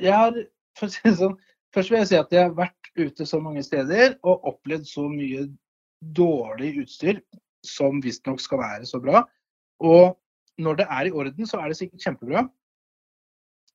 [0.00, 0.34] jeg har,
[0.78, 1.36] for å si det sånn,
[1.74, 5.06] først vil jeg si at jeg har vært ute så mange steder og opplevd så
[5.10, 5.46] mye
[6.00, 7.20] dårlig utstyr
[7.66, 9.24] som visstnok skal være så bra.
[9.84, 10.16] Og
[10.60, 12.46] når det er i orden, så er det sikkert kjempebra.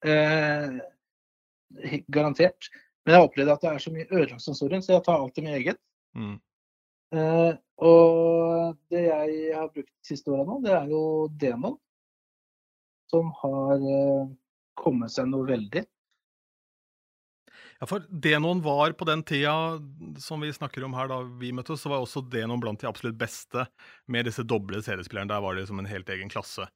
[0.05, 0.79] Eh,
[2.13, 2.69] garantert.
[3.05, 5.58] Men jeg har opplevd at det er så mye ødelagt så jeg tar alltid med
[5.60, 5.81] eget.
[6.15, 6.38] Mm.
[7.15, 7.53] Eh,
[7.86, 11.77] og det jeg har brukt de siste åra nå, det er jo Demon.
[13.12, 14.31] Som har eh,
[14.79, 15.86] kommet seg noe veldig.
[17.81, 19.55] Ja, for Denon var på den tida
[20.23, 23.17] som vi snakker om her, da vi møttes, så var også Denon blant de absolutt
[23.19, 23.65] beste
[24.07, 25.27] med disse doble CD-spillerne.
[25.33, 26.69] Der var det som en helt egen klasse.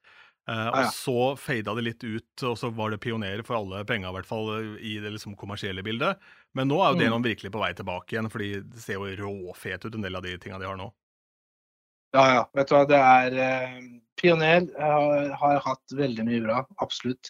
[0.49, 0.89] Eh, og Ah, ja.
[0.91, 4.27] så fada det litt ut, og så var det pionerer for alle penga, i hvert
[4.27, 4.49] fall
[4.81, 6.17] i det liksom kommersielle bildet.
[6.57, 7.03] Men nå er jo Mm.
[7.05, 10.23] Denon virkelig på vei tilbake igjen, fordi det ser jo råfet ut, en del av
[10.23, 10.91] de tinga de har nå.
[12.13, 12.43] Ja, ja.
[12.57, 13.79] Vet du hva, det er eh,
[14.19, 16.63] Pioner har, har hatt veldig mye bra.
[16.81, 17.29] Absolutt.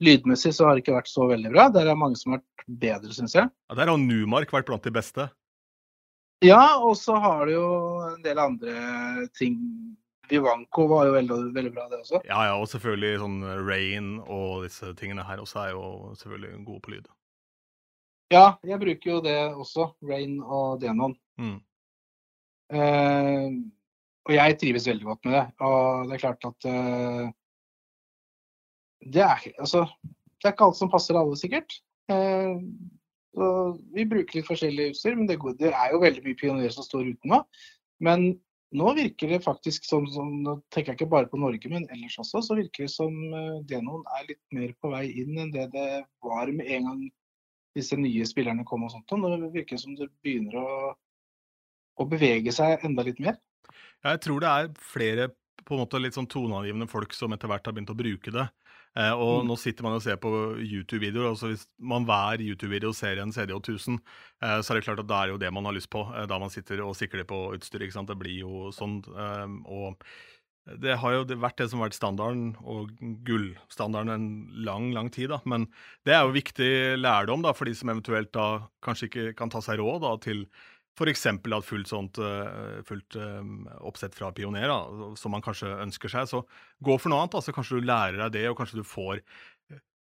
[0.00, 1.68] Lydmessig så har det ikke vært så veldig bra.
[1.74, 3.50] Der er mange som har vært bedre, syns jeg.
[3.68, 5.28] Ja, Der har Numark vært blant de beste.
[6.40, 7.66] Ja, og så har det jo
[8.06, 9.58] en del andre ting.
[10.30, 12.20] Vivanko var jo veldig, veldig bra, det også.
[12.24, 15.82] Ja, ja, og selvfølgelig sånn Rain og disse tingene her også er jo
[16.20, 17.10] selvfølgelig gode på lyd.
[18.30, 19.90] Ja, jeg bruker jo det også.
[20.06, 21.16] Rain og Denon.
[21.42, 21.58] Mm.
[22.70, 23.46] Eh,
[24.28, 25.44] og jeg trives veldig godt med det.
[25.66, 27.32] Og det er klart at eh,
[29.00, 31.80] det, er, altså, det er ikke alt som passer alle, sikkert.
[32.10, 32.60] Eh,
[33.94, 36.86] vi bruker litt forskjellig utstyr, men det, går, det er jo veldig mye pionerer som
[36.86, 37.42] står uten nå.
[38.04, 38.32] Men
[38.76, 42.18] nå virker det faktisk som, som Nå tenker jeg ikke bare på Norge, men ellers
[42.22, 45.70] også, så virker det som eh, Denon er litt mer på vei inn enn det
[45.74, 45.88] det
[46.26, 47.02] var med en gang
[47.78, 49.12] disse nye spillerne kom og sånt.
[49.14, 50.70] Nå virker det som det begynner å,
[52.02, 53.38] å bevege seg enda litt mer.
[54.02, 55.28] Ja, Jeg tror det er flere
[55.64, 58.46] på en måte litt sånn toneangivende folk som etter hvert har begynt å bruke det.
[58.96, 59.48] Eh, og Mm.
[59.48, 61.28] nå sitter man og ser på YouTube-videoer.
[61.30, 64.00] altså Hvis man hver YouTube-video ser en CD og 1000,
[64.42, 66.26] eh, så er det klart at det er jo det man har lyst på eh,
[66.26, 67.80] da man sitter og sikler på utstyr.
[67.82, 68.08] ikke sant?
[68.08, 68.98] Det blir jo sånn.
[69.64, 69.96] Og
[70.78, 72.90] det har jo vært det som har vært standarden, og
[73.24, 75.28] gullstandarden, en lang, lang tid.
[75.30, 75.66] da, Men
[76.04, 79.60] det er jo viktig lærdom da, for de som eventuelt da kanskje ikke kan ta
[79.60, 80.46] seg råd da, til
[80.98, 81.26] f.eks.
[81.26, 83.44] et fullt, sånt, eh, fullt eh,
[83.86, 86.28] oppsett fra Pioner, da, som man kanskje ønsker seg.
[86.28, 86.42] Så
[86.82, 87.38] gå for noe annet.
[87.38, 89.22] Altså, Kanskje du lærer deg det, og kanskje du får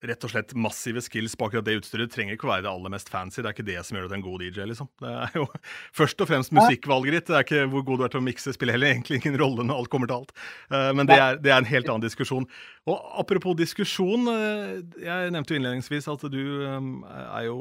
[0.08, 2.12] rett og slett massive skills på akkurat det utstyret.
[2.12, 3.40] Trenger ikke å være det aller mest fancy.
[3.40, 4.66] Det er ikke det som gjør deg til en god DJ.
[4.70, 4.90] liksom.
[5.02, 5.46] Det er jo
[6.00, 7.30] først og fremst musikkvalget ditt.
[7.30, 8.54] Det er ikke hvor god du er til å mikse.
[8.56, 10.34] Spiller heller egentlig ingen rolle når alt kommer til alt.
[10.70, 12.48] Eh, Men det er, det er en helt annen diskusjon.
[12.90, 14.74] Og apropos diskusjon, eh,
[15.06, 16.90] jeg nevnte jo innledningsvis at du eh,
[17.24, 17.58] er jo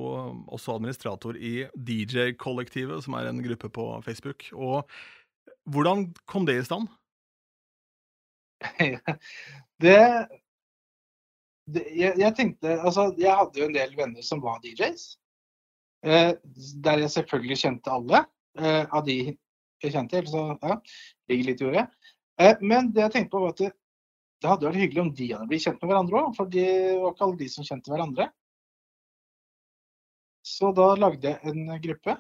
[0.53, 4.49] også administrator i DJ-kollektivet, som er en gruppe på Facebook.
[4.53, 4.83] Og
[5.71, 6.91] hvordan kom det i stand?
[9.83, 9.99] det,
[11.71, 15.05] jeg, jeg tenkte Altså, jeg hadde jo en del venner som var DJs.
[16.03, 16.33] Eh,
[16.83, 18.25] der jeg selvfølgelig kjente alle
[18.59, 19.17] eh, av de
[19.83, 20.23] jeg kjente.
[20.27, 20.77] Så ja,
[21.31, 21.85] ligger litt i ordet.
[22.41, 23.71] Eh, men det jeg tenkte på, var at det,
[24.43, 26.67] det hadde vært hyggelig om de hadde blitt kjent med hverandre òg, for det
[26.99, 28.27] var ikke alle de som kjente hverandre.
[30.43, 32.17] Så da lagde jeg en gruppe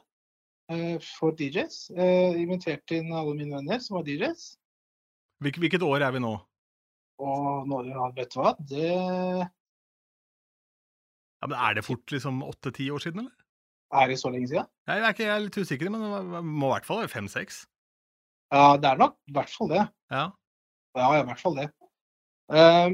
[0.71, 1.79] eh, for DJs.
[1.91, 4.53] Eh, inviterte inn alle mine venner som var DJs.
[5.43, 6.37] Hvilket, hvilket år er vi nå?
[7.21, 8.89] Og nå, ja, vet du hva, det
[11.43, 13.43] Ja, men Er det fort liksom åtte-ti år siden, eller?
[13.93, 14.65] er det så lenge siden.
[14.87, 17.63] Jeg er, ikke, jeg er litt usikker, men det må i hvert fall være fem-seks.
[18.53, 19.83] Ja, det er nok i hvert fall det.
[20.13, 20.27] Ja.
[20.97, 21.69] Ja, i hvert fall det.
[22.53, 22.93] Uh,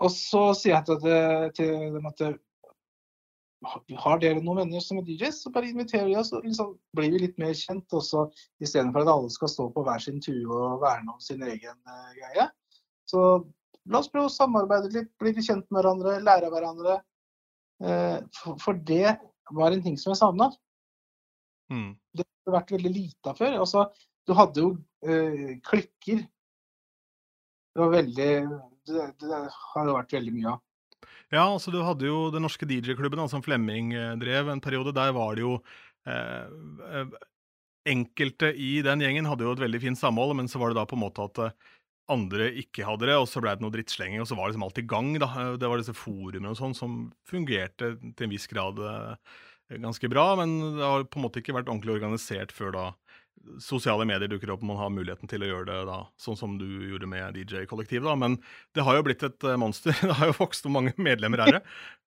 [0.00, 2.22] og så sier jeg til, til dem at
[4.00, 7.10] har dere noen venner som er DJs, så bare inviterer vi oss, og liksom blir
[7.12, 7.92] vi litt mer kjent.
[7.92, 8.28] også
[8.64, 12.10] Istedenfor at alle skal stå på hver sin tue og verne om sin egen uh,
[12.16, 12.48] greie.
[13.10, 13.24] Så
[13.90, 16.96] la oss prøve å samarbeide litt, bli kjent med hverandre, lære av hverandre.
[17.80, 18.18] Uh,
[18.60, 19.16] for, det
[19.56, 20.50] var en ting som jeg savna.
[21.72, 21.94] Mm.
[22.16, 23.60] Det har vært veldig lite av før.
[23.62, 23.86] Altså,
[24.28, 24.72] du hadde jo
[25.06, 26.26] uh, klikker.
[27.70, 28.32] Det var veldig
[28.90, 29.40] det, det
[29.74, 30.60] har vært veldig mye av.
[31.30, 34.94] Ja, altså du hadde jo den norske DJ-klubben som Flemming eh, drev en periode.
[34.96, 35.58] Der var det jo
[36.06, 36.46] eh,
[36.90, 37.18] eh,
[37.90, 40.84] Enkelte i den gjengen hadde jo et veldig fint samhold, men så var det da
[40.90, 41.70] på en måte at eh,
[42.10, 44.66] andre ikke hadde det, og så ble det noe drittslenging, og så var det liksom
[44.66, 45.12] alt i gang.
[45.22, 45.30] da.
[45.60, 48.80] Det var disse forumene og sånn som fungerte til en viss grad
[49.70, 52.86] ganske bra, men det har på en måte ikke vært ordentlig organisert før da
[53.62, 56.66] sosiale medier dukker opp, man har muligheten til å gjøre det da, sånn som du
[56.90, 58.06] gjorde med DJ-kollektivet.
[58.06, 58.38] da, Men
[58.76, 59.96] det har jo blitt et eh, monster.
[60.10, 60.66] Det har jo vokst.
[60.66, 61.62] Hvor mange medlemmer er det?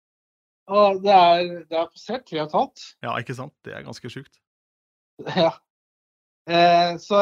[0.74, 2.84] Og det er, det er passert tre og et halvt.
[3.04, 3.54] Ja, ikke sant?
[3.68, 4.40] Det er ganske sjukt.
[5.44, 5.52] Ja.
[6.50, 7.18] Eh, så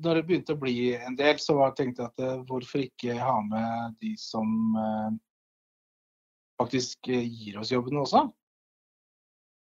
[0.00, 3.16] når det begynte å bli en del, så var, tenkte jeg at eh, hvorfor ikke
[3.18, 5.10] ha med de som eh,
[6.60, 8.26] faktisk eh, gir oss jobbene også?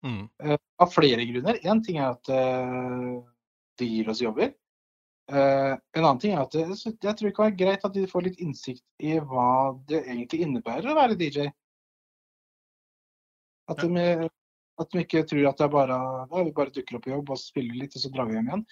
[0.06, 0.24] Mm.
[0.80, 1.59] Av flere grunner.
[1.61, 2.28] Én ting er at
[3.76, 4.54] de gir oss jobber.
[5.28, 8.40] En annen ting er at jeg tror det kan være greit at de får litt
[8.40, 11.50] innsikt i hva det egentlig innebærer å være DJ.
[13.68, 14.30] At de,
[14.80, 17.33] at de ikke tror at det er bare ja, vi bare dukker opp på jobb
[17.35, 18.66] og spiller litt, og så drar vi hjem igjen.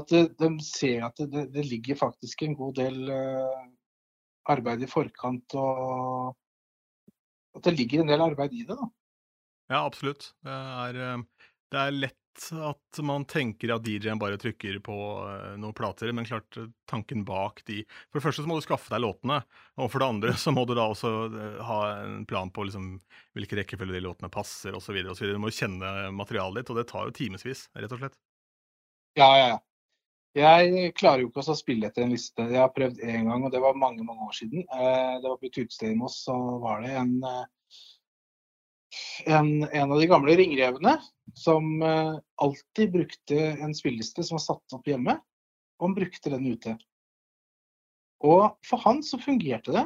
[0.00, 2.98] At de ser at det, det ligger faktisk en god del
[4.50, 6.34] arbeid i forkant, og
[7.56, 8.76] at det ligger en del arbeid i det.
[8.76, 8.90] da.
[9.72, 10.32] Ja, absolutt.
[10.44, 11.22] Det er, eh,
[11.72, 12.20] det er lett
[12.52, 17.24] at man tenker at DJ-en bare trykker på uh, noen plater, men klart eh, tanken
[17.26, 19.40] bak de For det første så må du skaffe deg låtene,
[19.78, 22.96] og for det andre så må du da også uh, ha en plan på liksom,
[23.38, 24.98] hvilke rekkefølge de låtene passer osv.
[25.14, 28.18] Du må kjenne materialet ditt, og det tar jo timevis, rett og slett.
[29.14, 29.62] Ja, ja, ja.
[30.34, 32.42] Jeg klarer jo ikke å spille etter en liste.
[32.50, 34.64] Jeg har prøvd én gang, og det var mange mange år siden.
[34.66, 37.12] Det var på et utested i Moss, så var det en
[39.26, 40.96] en, en, av de gamle ringrevene
[41.38, 45.16] som uh, alltid brukte en spilleliste som var satt opp hjemme,
[45.78, 46.76] og han brukte den ute.
[48.24, 49.84] Og for han så fungerte det.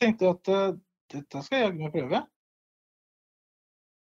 [0.00, 0.78] Jeg tenkte at uh,
[1.12, 2.22] dette skal jeg jaggu meg prøve.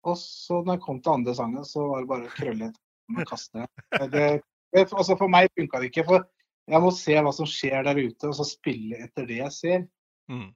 [0.09, 2.71] Og så når jeg kom til andre sangen, så var det bare å krølle
[3.17, 3.67] og kaste.
[4.13, 4.27] Det,
[4.75, 6.07] det, altså for meg funka det ikke.
[6.09, 6.27] For
[6.69, 9.87] jeg må se hva som skjer der ute, og så spille etter det jeg ser.
[10.31, 10.51] Mm.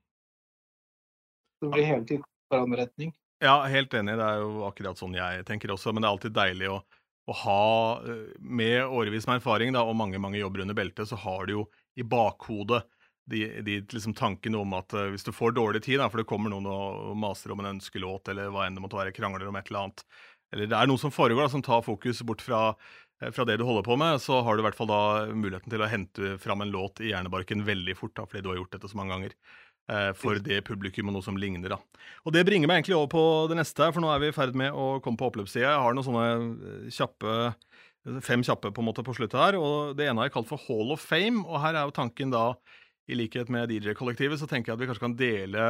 [1.62, 3.12] Det blir hele tiden retning.
[3.43, 4.15] Ja, helt enig.
[4.21, 5.93] Det er jo akkurat sånn jeg tenker også.
[5.93, 6.79] Men det er alltid deilig å,
[7.27, 7.62] å ha,
[8.07, 11.57] eh, med årevis med erfaring da, og mange mange jobber under beltet, så har du
[11.57, 11.65] jo
[11.99, 12.85] i bakhodet
[13.31, 16.29] de, de liksom tankene om at uh, hvis du får dårlig tid, da, for det
[16.31, 19.59] kommer noen og maser om en ønskelåt, eller hva enn det måtte være, krangler om
[19.59, 20.05] et eller annet,
[20.53, 22.65] eller det er noe som foregår da, som tar fokus bort fra,
[23.23, 25.73] eh, fra det du holder på med, så har du i hvert fall da muligheten
[25.73, 28.75] til å hente fram en låt i hjernebarken veldig fort, da, fordi du har gjort
[28.77, 29.38] dette så mange ganger.
[29.90, 31.75] Eh, for det publikum og noe som ligner.
[31.75, 31.79] da.
[32.25, 34.55] Og Det bringer meg egentlig over på det neste, for nå er vi i ferd
[34.55, 35.66] med å komme på oppløpssida.
[35.66, 36.27] Jeg har noen sånne
[36.87, 37.55] eh, kjappe,
[38.23, 39.59] fem kjappe på en måte på sluttet her.
[39.59, 41.42] og Det ene har jeg kalt for Hall of Fame.
[41.45, 42.53] og Her er jo tanken da,
[43.11, 45.66] i likhet med DJ-kollektivet, så tenker jeg at vi kanskje kan dele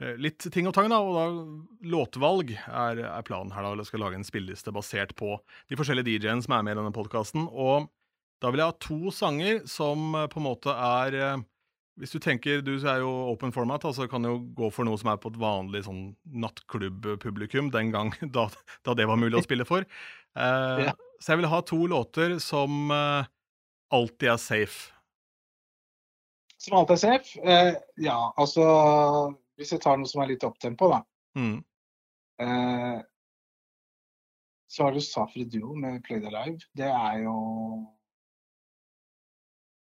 [0.00, 0.88] eh, litt ting og tang.
[0.88, 3.68] da, og da Låtvalg er, er planen her.
[3.68, 5.36] da, Jeg skal lage en spilleliste basert på
[5.68, 7.44] de forskjellige DJ-ene som er med i denne podkasten.
[7.52, 7.92] Og
[8.40, 11.44] da vil jeg ha to sanger som på en måte er
[11.98, 15.10] hvis du tenker, du er jo open format, altså kan jo gå for noe som
[15.12, 18.46] er på et vanlig sånn nattklubb-publikum, den gang da,
[18.86, 19.86] da, det var mulig å spille for.
[20.38, 20.94] Uh, ja.
[21.20, 23.28] Så jeg vil ha to låter som uh,
[23.92, 24.94] alltid er safe.
[26.60, 27.44] Som alltid er safe?
[27.44, 28.64] Uh, ja, altså
[29.60, 31.02] Hvis jeg tar noe som er litt opptempo, da.
[31.36, 31.58] Mm.
[34.70, 36.64] Så har du Safri Duo med Play the Live.
[36.72, 37.34] Det er jo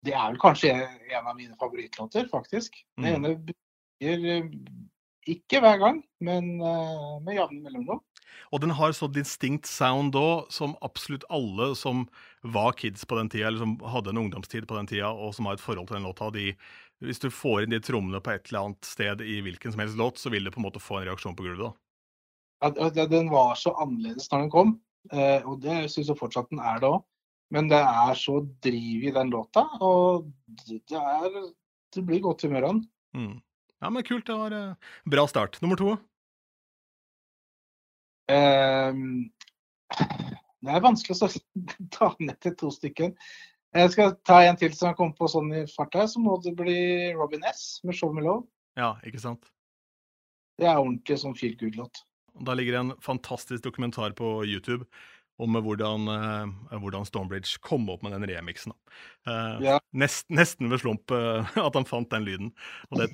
[0.06, 2.78] det er vel kanskje en av mine favorittlåter, faktisk.
[2.98, 3.16] Den mm.
[3.16, 4.52] ene bruker eh,
[5.28, 8.04] ikke hver gang, men uh, med jevne mellomrom.
[8.54, 12.06] Og den har så distinct sound òg, som absolutt alle som
[12.48, 15.50] var kids på den tida, eller som hadde en ungdomstid på den tida, og som
[15.50, 16.54] har et forhold til den låta, de
[17.04, 20.00] hvis du får inn de trommene på et eller annet sted i hvilken som helst
[20.00, 21.76] låt, så vil du på en måte få en reaksjon på gulvet.
[22.62, 24.72] at den var så annerledes når den kom,
[25.12, 27.04] eh, og det syns jeg fortsatt den er det òg.
[27.54, 30.28] Men det er så driv i den låta, og
[30.68, 31.38] det, er
[31.96, 32.82] Det blir godt humør av den.
[33.16, 33.36] Mm.
[33.80, 34.26] Ja, men kult.
[34.28, 35.62] Det var eh, bra start.
[35.62, 35.94] Nummer to?
[38.28, 39.30] Ehm,
[40.60, 41.30] det er vanskelig å
[41.96, 43.14] ta ned til to stykker.
[43.78, 47.14] Jeg skal ta en til som kom på sånn i farta, så må det bli
[47.16, 47.80] Robin S.
[47.84, 48.48] med 'Show Me Love'.
[48.80, 49.48] Ja, ikke sant?
[50.58, 52.02] Det er ordentlig sånn feel good-låt.
[52.46, 54.86] Da ligger det en fantastisk dokumentar på YouTube
[55.40, 58.74] om hvordan, eh, hvordan Stonebridge kom opp med den remixen.
[59.28, 59.76] Eh, Ja.
[59.94, 62.52] nest, nesten ved slump eh, at han fant den lyden.
[62.90, 63.10] Og det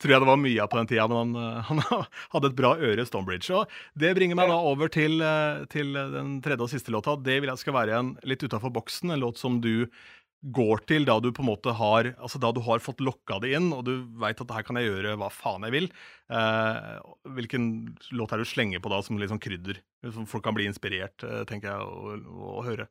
[0.00, 2.74] tror jeg det var mye av på den tida, men han, han hadde et bra
[2.76, 3.50] øre, Stonebridge.
[3.54, 5.22] Og det bringer meg da over til,
[5.70, 7.14] til den tredje og siste låta.
[7.20, 9.86] Det vil jeg skal være en litt utafor boksen, en låt som du
[10.42, 13.50] går til da du på en måte har altså da du har fått lokka det
[13.58, 15.88] inn, og du veit at her kan jeg gjøre hva faen jeg vil.
[16.30, 17.00] Eh,
[17.38, 17.66] hvilken
[18.14, 19.82] låt er det du slenger på da som litt sånn krydder?
[20.14, 22.86] Som folk kan bli inspirert, eh, tenker jeg, å, å høre.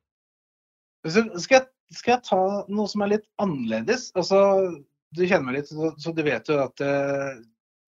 [1.08, 4.10] Skal jeg, skal jeg ta noe som er litt annerledes?
[4.20, 4.42] Altså,
[5.16, 7.38] du kjenner meg litt, så, du vet jo at eh,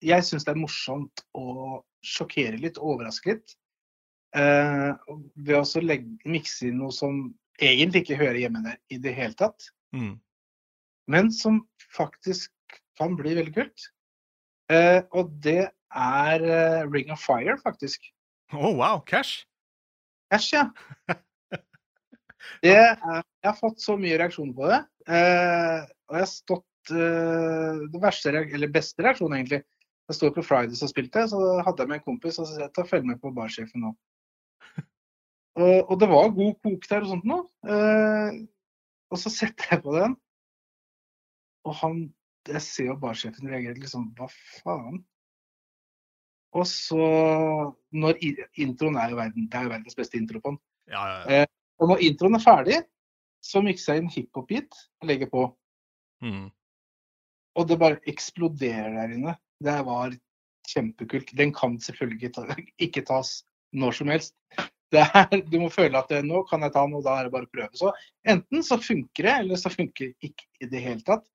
[0.08, 3.56] jeg syns det er morsomt å sjokkere litt, overraske litt.
[4.36, 4.90] Eh,
[5.36, 7.26] ved å legge, mikse inn noe som
[7.60, 9.70] egentlig ikke hører hjemme der i det hele tatt.
[9.90, 10.20] Mm.
[11.10, 11.56] men som
[11.90, 12.52] faktisk
[12.94, 13.86] kan bli veldig kult.
[14.70, 18.04] Eh, og det er eh, Ring of Fire, faktisk.
[18.52, 19.46] Oh, wow, cash!
[20.30, 20.68] Cash, ja.
[22.62, 24.78] Det er, jeg har fått så mye reaksjoner på det.
[25.10, 29.62] Eh, og jeg har stått eh, Det verste, eller beste reaksjonen, egentlig.
[30.10, 32.64] Jeg sto på Fridays og spilte, så hadde jeg med en kompis og så sa
[32.64, 33.92] jeg, ta følg med på barsjefen nå.
[35.58, 37.46] Og, det var god kok der og sånt noe.
[37.66, 38.36] Eh,
[39.10, 40.16] og så setter jeg på den,
[41.66, 42.00] og han
[42.48, 45.02] Jeg ser jo barsjefen reagerer liksom Hva faen?
[46.56, 47.02] Og så
[47.92, 48.22] Når
[48.56, 50.62] introen er jo verden, det er jo verdens beste intro på den.
[50.88, 51.50] Ja, ja, ja.
[51.80, 52.78] Og når introen er ferdig,
[53.44, 55.44] så mikser jeg inn hiphop-beat og legger på.
[56.24, 56.48] Mm.
[57.56, 59.36] Og det bare eksploderer der inne.
[59.62, 60.16] Det var
[60.68, 61.32] kjempekult.
[61.36, 62.32] Den kan selvfølgelig
[62.86, 63.40] ikke tas
[63.72, 64.34] når som helst.
[64.98, 67.52] Er, du må føle at nå kan jeg ta og da er det bare å
[67.52, 67.70] prøve.
[67.78, 67.92] Så
[68.26, 71.26] enten så funker det, eller så funker det ikke i det hele tatt.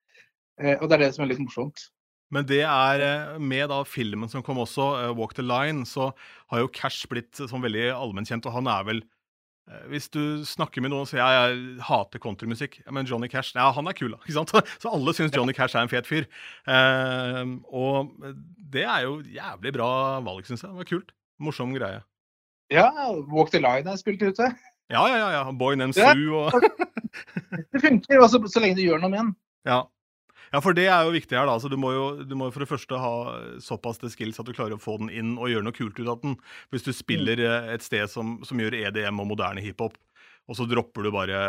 [0.59, 1.87] Eh, og det er det som er litt morsomt.
[2.33, 6.11] Men det er eh, med da filmen som kom også, eh, 'Walk the Line', så
[6.51, 9.03] har jo Cash blitt sånn veldig allmennkjent, og han er vel
[9.69, 13.55] eh, Hvis du snakker med noen og sier jeg, jeg hater countrymusikk, men Johnny Cash
[13.55, 14.21] Ja, han er kul, da.
[14.25, 14.55] ikke sant?
[14.81, 16.25] Så alle syns Johnny Cash er en fet fyr.
[16.67, 18.15] Eh, og
[18.73, 19.91] det er jo jævlig bra
[20.25, 20.73] valg, syns jeg.
[20.73, 21.15] Det var kult.
[21.39, 22.01] Morsom greie.
[22.73, 22.89] Ja,
[23.29, 24.49] Walk the Line er spilt ute.
[24.91, 25.31] Ja, ja, ja.
[25.33, 25.43] ja.
[25.51, 26.13] Boy Named Ja.
[26.13, 26.53] Sue og
[27.71, 29.35] Det funker, altså, så lenge du gjør noe med den.
[29.65, 29.83] Ja.
[30.51, 31.55] ja, for det er jo viktig her, da.
[31.55, 33.13] Altså, du, må jo, du må jo for det første ha
[33.63, 36.09] såpass til skills at du klarer å få den inn og gjøre noe kult ut
[36.11, 36.35] av den.
[36.75, 39.95] Hvis du spiller eh, et sted som, som gjør EDM og moderne hiphop,
[40.45, 41.39] og så dropper du bare,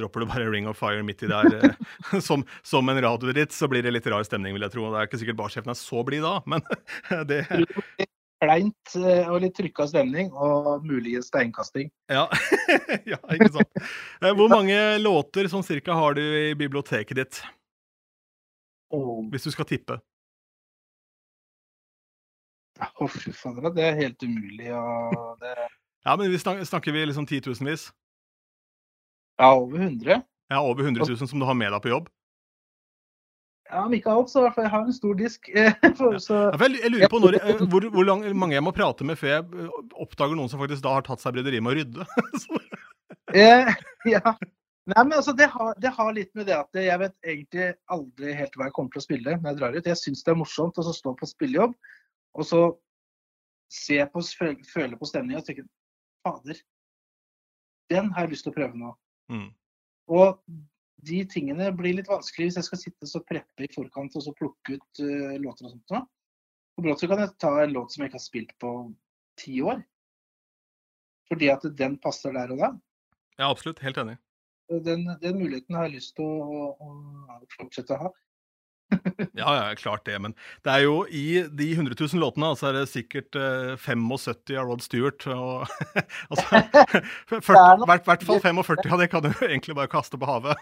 [0.00, 3.68] dropper du bare Ring of Fire midt i der eh, som, som en radioditt, så
[3.68, 4.88] blir det litt rar stemning, vil jeg tro.
[4.92, 6.64] Det er ikke sikkert barsjefen er så blid da, men
[7.28, 7.42] det
[8.42, 11.88] Kleint eh, og litt trykka stemning, og muligens steinkasting.
[12.12, 12.26] Ja.
[13.12, 13.78] ja, ikke sant.
[14.20, 17.40] Eh, Hvor mange låter sånn cirka har du i biblioteket ditt,
[19.32, 19.98] hvis du skal tippe?
[22.76, 24.68] Å, fy fader, det er helt umulig.
[24.76, 25.54] å det
[26.04, 27.88] Ja, men vi snakker, snakker vi liksom titusenvis?
[29.40, 30.20] Ja, over 100.
[30.52, 32.12] Ja, over 100 000 som du har med deg på jobb?
[33.70, 35.48] Ja, om ikke alt, så i hvert fall jeg har en stor disk.
[35.50, 38.72] eh, for- Så, Ja, jeg, lurer på når, eh, hvor, hvor lang, mange jeg må
[38.76, 41.74] prate med før jeg eh, oppdager noen som faktisk da har tatt seg bryderiet med
[41.74, 42.06] å rydde.
[42.44, 42.60] Så-
[43.34, 43.72] eh,
[44.14, 44.22] ja.
[44.86, 48.36] Nei, men altså, det har, det har litt med det at jeg vet egentlig aldri
[48.38, 49.88] helt hva jeg kommer til å spille når jeg drar ut.
[49.90, 51.72] Jeg syns det er morsomt å så stå på spillejobb,
[52.38, 52.60] og så
[53.74, 54.22] se på,
[54.70, 55.64] føle på stemninga og tenke
[56.22, 56.60] Fader,
[57.90, 58.92] den har jeg lyst til å prøve nå.
[59.34, 59.48] Mm.
[60.14, 60.38] Og
[61.06, 64.34] de tingene blir litt vanskelig hvis jeg skal sitte og preppe i forkant og så
[64.36, 65.84] plukke ut uh, låter og sånt.
[65.92, 66.02] Da.
[66.76, 68.72] På brått så kan jeg ta en låt som jeg ikke har spilt på
[69.40, 69.80] ti år.
[71.30, 72.70] Fordi at den passer der og da.
[73.40, 73.82] Ja, absolutt.
[73.84, 74.18] Helt enig.
[74.68, 76.90] Den, den muligheten har jeg lyst til å, å,
[77.30, 78.12] å fortsette å ha.
[79.36, 80.16] Ja, ja, klart det.
[80.22, 80.34] Men
[80.64, 84.68] det er jo i de 100 000 låtene så er det sikkert eh, 75 av
[84.70, 85.26] Rod Stewart.
[85.32, 85.66] Og,
[86.30, 86.62] altså,
[87.32, 90.18] 40, Det er nok- hvert, hvert fall 45 av det kan du egentlig bare kaste
[90.20, 90.56] på havet.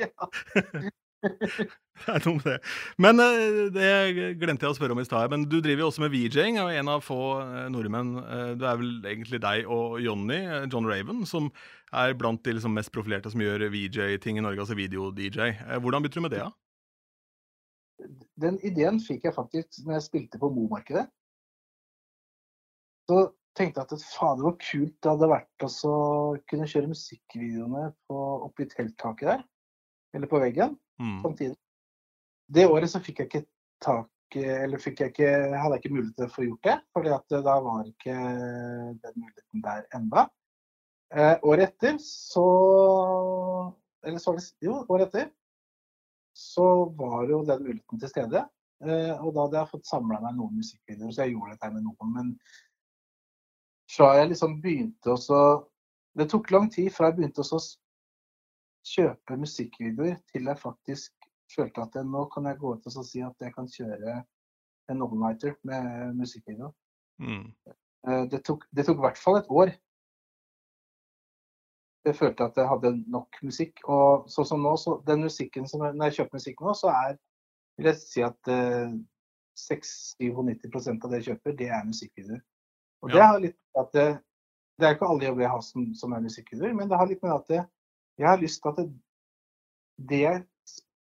[0.00, 0.12] ja.
[2.02, 2.58] Det er noe med det.
[3.04, 3.90] Men eh, det
[4.40, 5.30] glemte jeg å spørre om i stad.
[5.30, 8.14] Men du driver jo også med VJ-ing, og en av få eh, nordmenn.
[8.16, 11.50] Du Det er vel egentlig deg og Johnny, eh, John Raven, som
[11.92, 15.52] er blant de liksom mest profilerte som gjør VJ-ting i Norge, altså video-DJ.
[15.52, 16.44] Eh, Hvordan begynte du med det?
[16.46, 16.52] da?
[18.42, 21.04] den ideen fikk jeg faktisk når jeg spilte på Momarkedet.
[23.06, 23.18] Så
[23.58, 25.94] tenkte jeg at fader, hvor kult det hadde vært å
[26.50, 29.44] kunne kjøre musikkvideoene på, oppi telttaket der.
[30.16, 31.22] Eller på veggen Mm.
[31.24, 31.56] samtidig.
[32.52, 33.46] Det året så fikk jeg ikke
[33.82, 35.30] tak eller fikk jeg ikke,
[35.60, 38.14] hadde jeg ikke mulighet til å få gjort det, fordi at da var ikke
[39.02, 40.24] den muligheten der enda.
[41.12, 42.46] Eh, året etter så
[44.02, 45.26] Eller så var det Jo, året etter
[46.32, 46.64] så
[46.96, 48.40] var jo den muligheten til stede.
[48.82, 51.84] Eh, og da hadde jeg fått samla meg noen musikkvideoer, så jeg gjorde dette med
[51.84, 52.14] noen.
[52.16, 52.30] Men
[53.92, 55.42] fra jeg liksom begynte å
[56.12, 57.58] Det tok lang tid fra jeg begynte å
[58.84, 61.21] kjøpe musikkvideoer til jeg faktisk
[61.54, 64.18] følte at nå kan jeg gå ut og si at jeg kan kjøre
[64.90, 66.72] en all-nighter med musikkvideo.
[67.22, 67.48] Mm.
[68.08, 69.72] Eh, Det tok, det tok i hvert fall et år.
[72.04, 73.78] Jeg følte at jeg hadde nok musikk.
[73.86, 77.18] Og sånn som nå, så den musikken som Når jeg kjøper musikk nå, så er
[77.78, 78.92] vil jeg si at eh,
[79.56, 82.42] 96-97 av det jeg kjøper, det er musikkvideoer.
[83.02, 84.08] Og det har litt at det,
[84.78, 87.22] det er ikke alle jobber jeg har som, som er musikkvideoer, men det har litt
[87.24, 87.62] med at det,
[88.20, 88.86] jeg har lyst til at det,
[90.10, 90.42] det jeg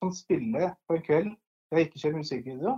[0.05, 1.33] kan spille på en kveld
[1.75, 2.75] jeg ikke kjører musikkvideo,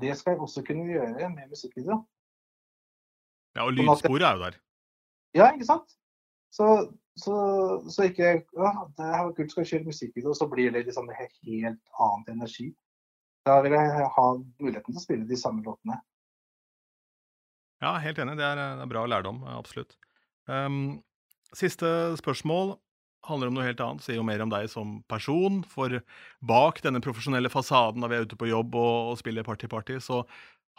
[0.00, 2.02] det skal jeg også kunne gjøre med musikkvideo.
[3.56, 4.58] Ja, og Sånn lydsporet er jo der.
[5.36, 5.96] Ja, ikke sant?
[6.54, 6.66] Så,
[7.18, 7.34] så,
[7.90, 11.10] så ikke ja, det her var kult, skal jeg kjøre musikkvideo, så blir det liksom
[11.10, 12.70] en helt annet energi.
[13.46, 16.00] Da vil jeg ha muligheten til å spille de samme låtene.
[17.80, 18.36] Ja, helt enig.
[18.36, 19.96] Det er, det er bra lærdom, absolutt.
[20.50, 21.00] Um,
[21.56, 21.88] siste
[22.20, 22.74] spørsmål
[23.26, 24.04] handler om noe helt annet.
[24.04, 25.60] Sier jo mer om deg som person.
[25.68, 26.00] For
[26.46, 30.22] bak denne profesjonelle fasaden når vi er ute på jobb og, og spiller party-party, så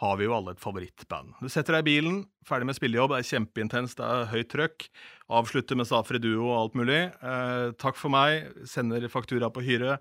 [0.02, 1.36] har vi jo alle et favorittband.
[1.38, 4.86] Du setter deg i bilen, ferdig med spillejobb, det er kjempeintenst, det er høyt trøkk.
[5.30, 7.02] Avslutter med Safri Duo og alt mulig.
[7.22, 10.00] Eh, takk for meg, sender faktura på hyre.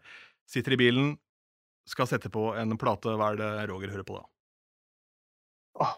[0.49, 1.13] Sitter i bilen,
[1.89, 3.13] skal sette på en plate.
[3.13, 4.25] Hva er det Roger hører på da?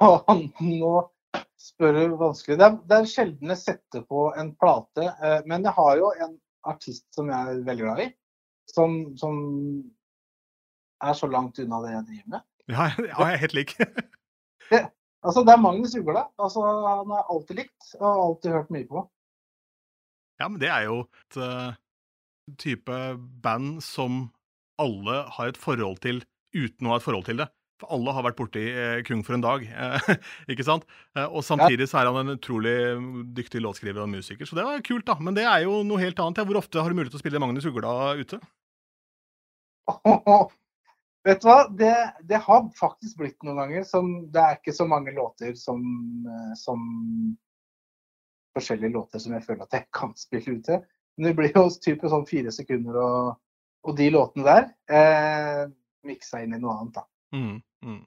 [0.04, 0.20] Oh,
[0.60, 0.94] nå
[1.64, 2.58] spør du vanskelig.
[2.60, 6.12] Det er, det er sjelden jeg setter på en plate, eh, men jeg har jo
[6.26, 6.36] en
[6.70, 8.10] artist som jeg er veldig glad i,
[8.72, 9.38] som, som
[11.04, 12.46] er så langt unna det jeg driver med.
[12.72, 13.78] Ja, ja jeg er helt lik.
[15.24, 16.26] Altså, det er Magnus Ugla.
[16.36, 19.04] Altså, han har alltid likt og alltid hørt mye på.
[20.42, 21.78] Ja, men det er jo et uh,
[22.60, 22.98] type
[23.46, 24.26] band som
[24.82, 26.20] alle har et forhold til
[26.52, 27.48] uten å ha et forhold til det.
[27.84, 30.10] For alle har vært borti uh, Kung for en dag, uh,
[30.52, 30.88] ikke sant?
[31.24, 32.76] og samtidig så er han en utrolig
[33.38, 35.18] dyktig låtskriver og musiker, så det var kult, da.
[35.22, 36.42] Men det er jo noe helt annet.
[36.42, 36.48] Ja.
[36.48, 38.40] Hvor ofte har du mulighet til å spille Magnus Ugla ute?
[41.28, 41.94] Vet du hva, det,
[42.26, 43.86] det, har faktisk blitt noen ganger.
[43.88, 45.84] Som, det er ikke så mange låter som,
[46.60, 46.82] som
[48.54, 50.82] Forskjellige låter som jeg føler at jeg kan spille ute.
[51.18, 53.38] Men det blir jo type sånn fire sekunder og,
[53.86, 55.64] og de låtene der eh,
[56.06, 57.06] miksa inn i noe annet, da.
[57.34, 58.02] Mm, mm.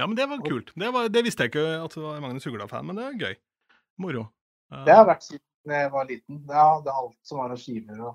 [0.00, 0.72] Ja, men det var kult.
[0.74, 3.34] Det, var, det visste jeg ikke at det var Magnus Ugla-fan, men det er gøy.
[4.00, 4.22] Moro.
[4.72, 6.38] Uh, Det har vært siden jeg var liten.
[6.48, 8.14] Ja, det er alt som var av skiver og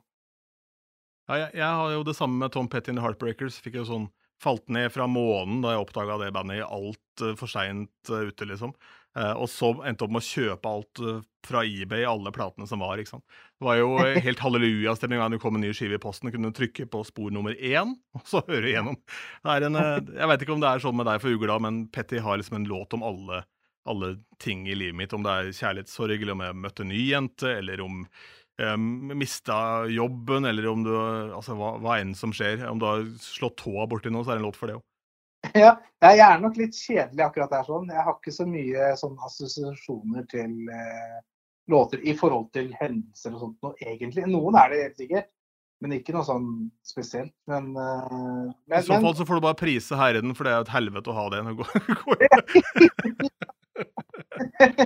[1.26, 3.60] Ja, jeg, jeg har jo det samme med Tom Petty and the Heartbreakers.
[3.62, 4.08] Fikk jo sånn
[4.44, 8.50] Falt ned fra månen da jeg oppdaga det bandet i altfor uh, seint uh, ute,
[8.50, 8.74] liksom.
[9.16, 12.82] Uh, og så endte opp med å kjøpe alt uh, fra eBay, alle platene som
[12.84, 13.00] var.
[13.00, 13.24] ikke sant?
[13.56, 13.94] Det var jo
[14.28, 16.28] helt hallelujastemning hver gang det kom en ny skive i posten.
[16.28, 18.98] Du kunne trykke på spor nummer én, og så høre igjennom.
[19.46, 21.86] Det en, uh, jeg vet ikke om det er sånn med deg for Ugla, men
[21.96, 23.46] Petty har liksom en låt om alle,
[23.88, 25.16] alle ting i livet mitt.
[25.16, 28.02] Om det er kjærlighetssorg, eller om jeg møtte en ny jente, eller om
[28.60, 29.58] um, mista
[29.92, 32.68] jobben, eller om du Altså hva, hva, enn som skjer.
[32.68, 34.84] Om du har slått tåa borti noe, så er det en låt for det òg.
[35.66, 35.76] Ja,
[36.06, 37.90] jeg er nok litt kjedelig akkurat der sånn.
[37.92, 41.16] Jeg har ikke så mye sånn assosiasjoner til eh,
[41.72, 44.26] låter i forhold til hendelser og sånt noe, egentlig.
[44.30, 45.30] Noen er det helt sikkert,
[45.84, 46.50] men ikke noe sånn
[46.86, 47.34] spesielt.
[47.52, 50.66] Men, eh, men I så fall så får du bare prise herren, for det er
[50.66, 51.40] et helvete å ha det.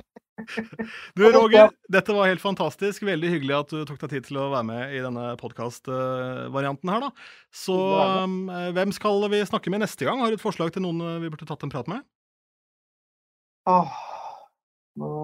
[1.16, 3.04] Du, Roger, dette var helt fantastisk.
[3.06, 7.06] Veldig hyggelig at du tok deg tid til å være med i denne podkastvarianten her,
[7.08, 7.10] da.
[7.54, 8.38] Så um,
[8.76, 10.22] hvem skal vi snakke med neste gang?
[10.22, 12.06] Har du et forslag til noen vi burde tatt en prat med?
[13.70, 13.96] Åh,
[15.00, 15.14] nå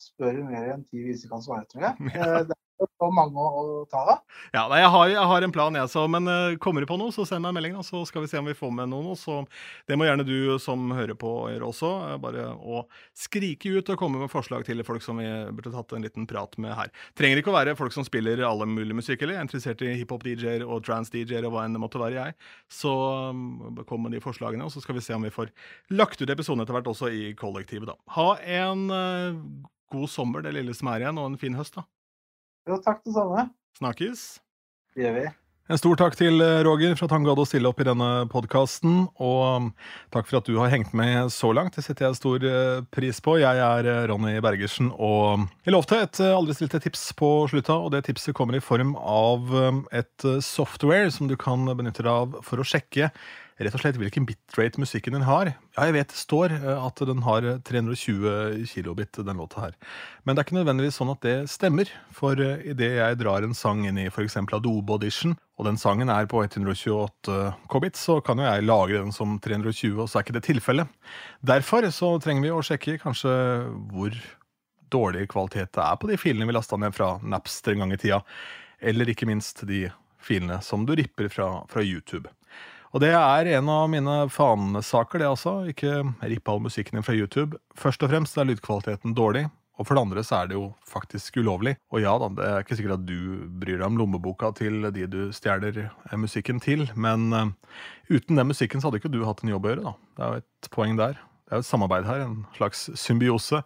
[0.00, 2.12] spør du mer enn ti viser kan svare, tror jeg.
[2.16, 2.46] Ja.
[2.76, 4.22] Så mange å, ta av.
[4.52, 6.98] Ja, nei, jeg, har, jeg har en plan, jeg, så, men uh, kommer du på
[7.00, 8.90] noe, så send meg en melding, da, så skal vi se om vi får med
[8.92, 9.16] noen.
[9.18, 9.42] Så
[9.88, 11.90] det må gjerne du som hører på gjøre også.
[12.22, 12.84] Bare å
[13.16, 16.56] skrike ut og komme med forslag til folk som vi burde tatt en liten prat
[16.62, 16.92] med her.
[17.18, 20.66] Trenger ikke å være folk som spiller alle mulige musikk, eller er interessert i hiphop-DJ-er
[20.66, 22.36] og trans-DJ-er og hva enn det måtte være, jeg.
[22.72, 22.92] Så
[23.32, 25.52] um, kom med de forslagene, og så skal vi se om vi får
[25.96, 27.98] lagt ut episoden etter hvert også i kollektivet, da.
[28.16, 31.86] Ha en uh, god sommer, det lille som er igjen, og en fin høst, da.
[32.66, 33.48] Jo, takk det samme.
[33.78, 34.22] Snakkes.
[34.96, 35.26] Det gjør vi.
[35.66, 38.08] En stor takk til eh, Roger for at han gadd å stille opp i denne
[38.30, 39.08] podkasten.
[39.22, 39.68] Og um,
[40.14, 41.74] takk for at du har hengt med så langt.
[41.74, 43.34] Det setter jeg stor eh, pris på.
[43.42, 47.80] Jeg er eh, Ronny Bergersen, og um, jeg lovte et aldri stilte tips på slutta.
[47.82, 52.14] Og det tipset kommer i form av um, et software som du kan benytte deg
[52.14, 53.10] av for å sjekke
[53.56, 55.52] rett og slett hvilken bitrate musikken din har.
[55.76, 59.76] Ja, jeg vet det står eh, at den har 320 kilobit, den låta her.
[60.24, 61.90] Men det er ikke nødvendigvis sånn at det stemmer.
[62.16, 64.38] For eh, idet jeg drar en sang inn i f.eks.
[64.44, 67.38] Adobe Audition, og den sangen er på 128
[67.72, 71.12] kbit, så kan jo jeg lagre den som 320, og så er ikke det tilfellet.
[71.40, 73.36] Derfor så trenger vi å sjekke kanskje
[73.92, 74.16] hvor
[74.92, 78.00] dårlig kvalitet det er på de filene vi lasta ned fra Napster en gang i
[78.00, 78.20] tida.
[78.84, 79.86] Eller ikke minst de
[80.20, 82.28] filene som du ripper fra, fra YouTube.
[82.96, 85.58] Og det er en av mine fanesaker, det altså.
[85.68, 87.58] Ikke ripp all musikken din fra YouTube.
[87.76, 89.42] Først og fremst er lydkvaliteten dårlig.
[89.76, 91.74] Og for det andre så er det jo faktisk ulovlig.
[91.92, 93.18] Og ja da, det er ikke sikkert at du
[93.60, 97.52] bryr deg om lommeboka til de du stjeler eh, musikken til, men uh,
[98.08, 99.94] uten den musikken så hadde ikke du hatt en jobb å gjøre, da.
[100.16, 101.20] Det er jo et poeng der.
[101.20, 103.60] Det er jo et samarbeid her, en slags symbiose.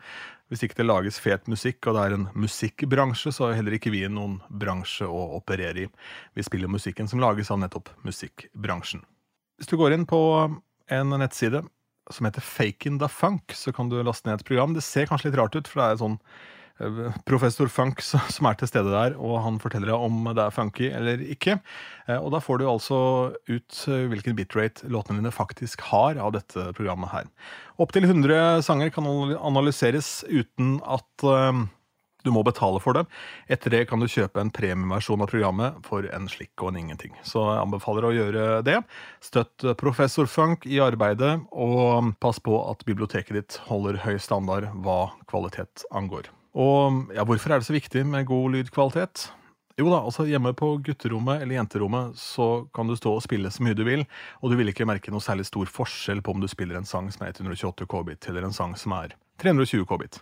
[0.51, 3.95] Hvis ikke det lages fet musikk, og det er en musikkbransje, så er heller ikke
[3.95, 5.89] vi noen bransje å operere i.
[6.35, 9.07] Vi spiller musikken som lages av nettopp musikkbransjen.
[9.61, 10.19] Hvis du går inn på
[10.91, 11.61] en nettside
[12.11, 14.73] som heter Faken the Funk, så kan du laste ned et program.
[14.73, 16.15] Det ser kanskje litt rart ut, for det er sånn
[16.81, 20.55] eh, professor Funk som er til stede der, og han forteller deg om det er
[20.57, 21.59] funky eller ikke.
[22.09, 23.01] Eh, og da får du altså
[23.53, 27.29] ut eh, hvilken bitrate låtene dine faktisk har av dette programmet her.
[27.85, 29.07] Opptil 100 sanger kan
[29.37, 31.29] analyseres uten at
[32.25, 33.07] du må betale for det.
[33.51, 37.14] Etter det kan du kjøpe en premieversjon av programmet for en slikk og en ingenting.
[37.27, 38.79] Så jeg anbefaler å gjøre det.
[39.25, 45.11] Støtt Professor Funk i arbeidet, og pass på at biblioteket ditt holder høy standard hva
[45.31, 46.31] kvalitet angår.
[46.59, 49.29] Og ja, hvorfor er det så viktig med god lydkvalitet?
[49.81, 53.64] Jo da, altså Hjemme på gutterommet eller jenterommet så kan du stå og spille så
[53.64, 54.05] mye du vil,
[54.43, 57.09] og du vil ikke merke noe særlig stor forskjell på om du spiller en sang
[57.14, 60.21] som er 128 kbit, eller en sang som er 320 kbit.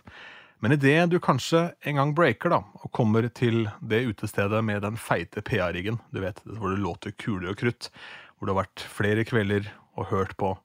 [0.59, 4.97] Men idet du kanskje en gang breaker da, og kommer til det utestedet med den
[4.99, 7.87] feite PA-riggen, du vet, hvor det låter kuler og krutt,
[8.35, 10.57] hvor du har vært flere kvelder og hørt på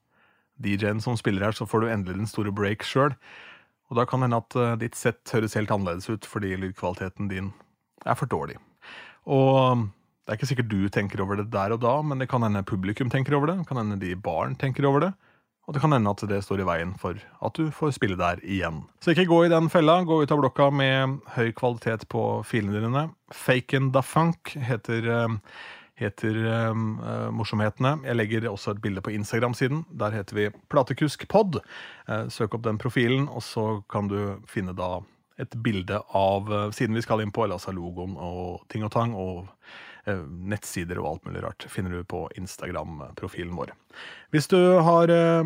[0.63, 3.15] DJ-en som spiller her, så får du endelig den store break sjøl.
[3.91, 7.29] Og da kan det hende at eh, ditt sett høres helt annerledes ut fordi lydkvaliteten
[7.31, 7.51] din
[8.05, 8.57] er for dårlig.
[9.25, 9.85] Og
[10.25, 12.65] det er ikke sikkert du tenker over det der og da, men det kan hende
[12.67, 13.59] publikum tenker over det.
[13.61, 15.11] Det kan hende de barn tenker over det.
[15.65, 18.41] Og det kan hende at det står i veien for at du får spille der
[18.45, 18.83] igjen.
[19.01, 19.97] Så ikke gå i den fella.
[20.05, 23.07] Gå ut av blokka med høy kvalitet på filene dine.
[23.33, 25.55] Faken da funk heter, eh,
[25.97, 27.95] heter uh, morsomhetene.
[28.05, 29.87] Jeg legger også et bilde på Instagram-siden.
[29.89, 31.61] Der heter vi Platekuskpod.
[32.29, 34.99] Søk opp den profilen, og så kan du finne da
[35.41, 39.17] et bilde av siden vi skal inn på, eller altså logoen og ting og tang.
[39.17, 39.47] og
[40.29, 43.69] nettsider og alt mulig rart finner du på Instagram-profilen vår.
[44.33, 45.45] Hvis du har eh,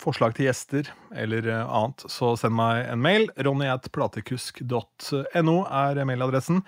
[0.00, 3.30] forslag til gjester eller eh, annet, så send meg en mail.
[3.36, 6.62] ronny.platekusk.no er mailadressen.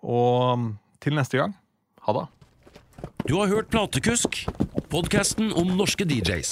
[0.00, 0.58] Og
[1.00, 1.54] til neste gang,
[2.06, 2.26] ha det.
[3.28, 4.30] Du har hørt Platekusk,
[4.92, 6.50] podkasten om norske DJs.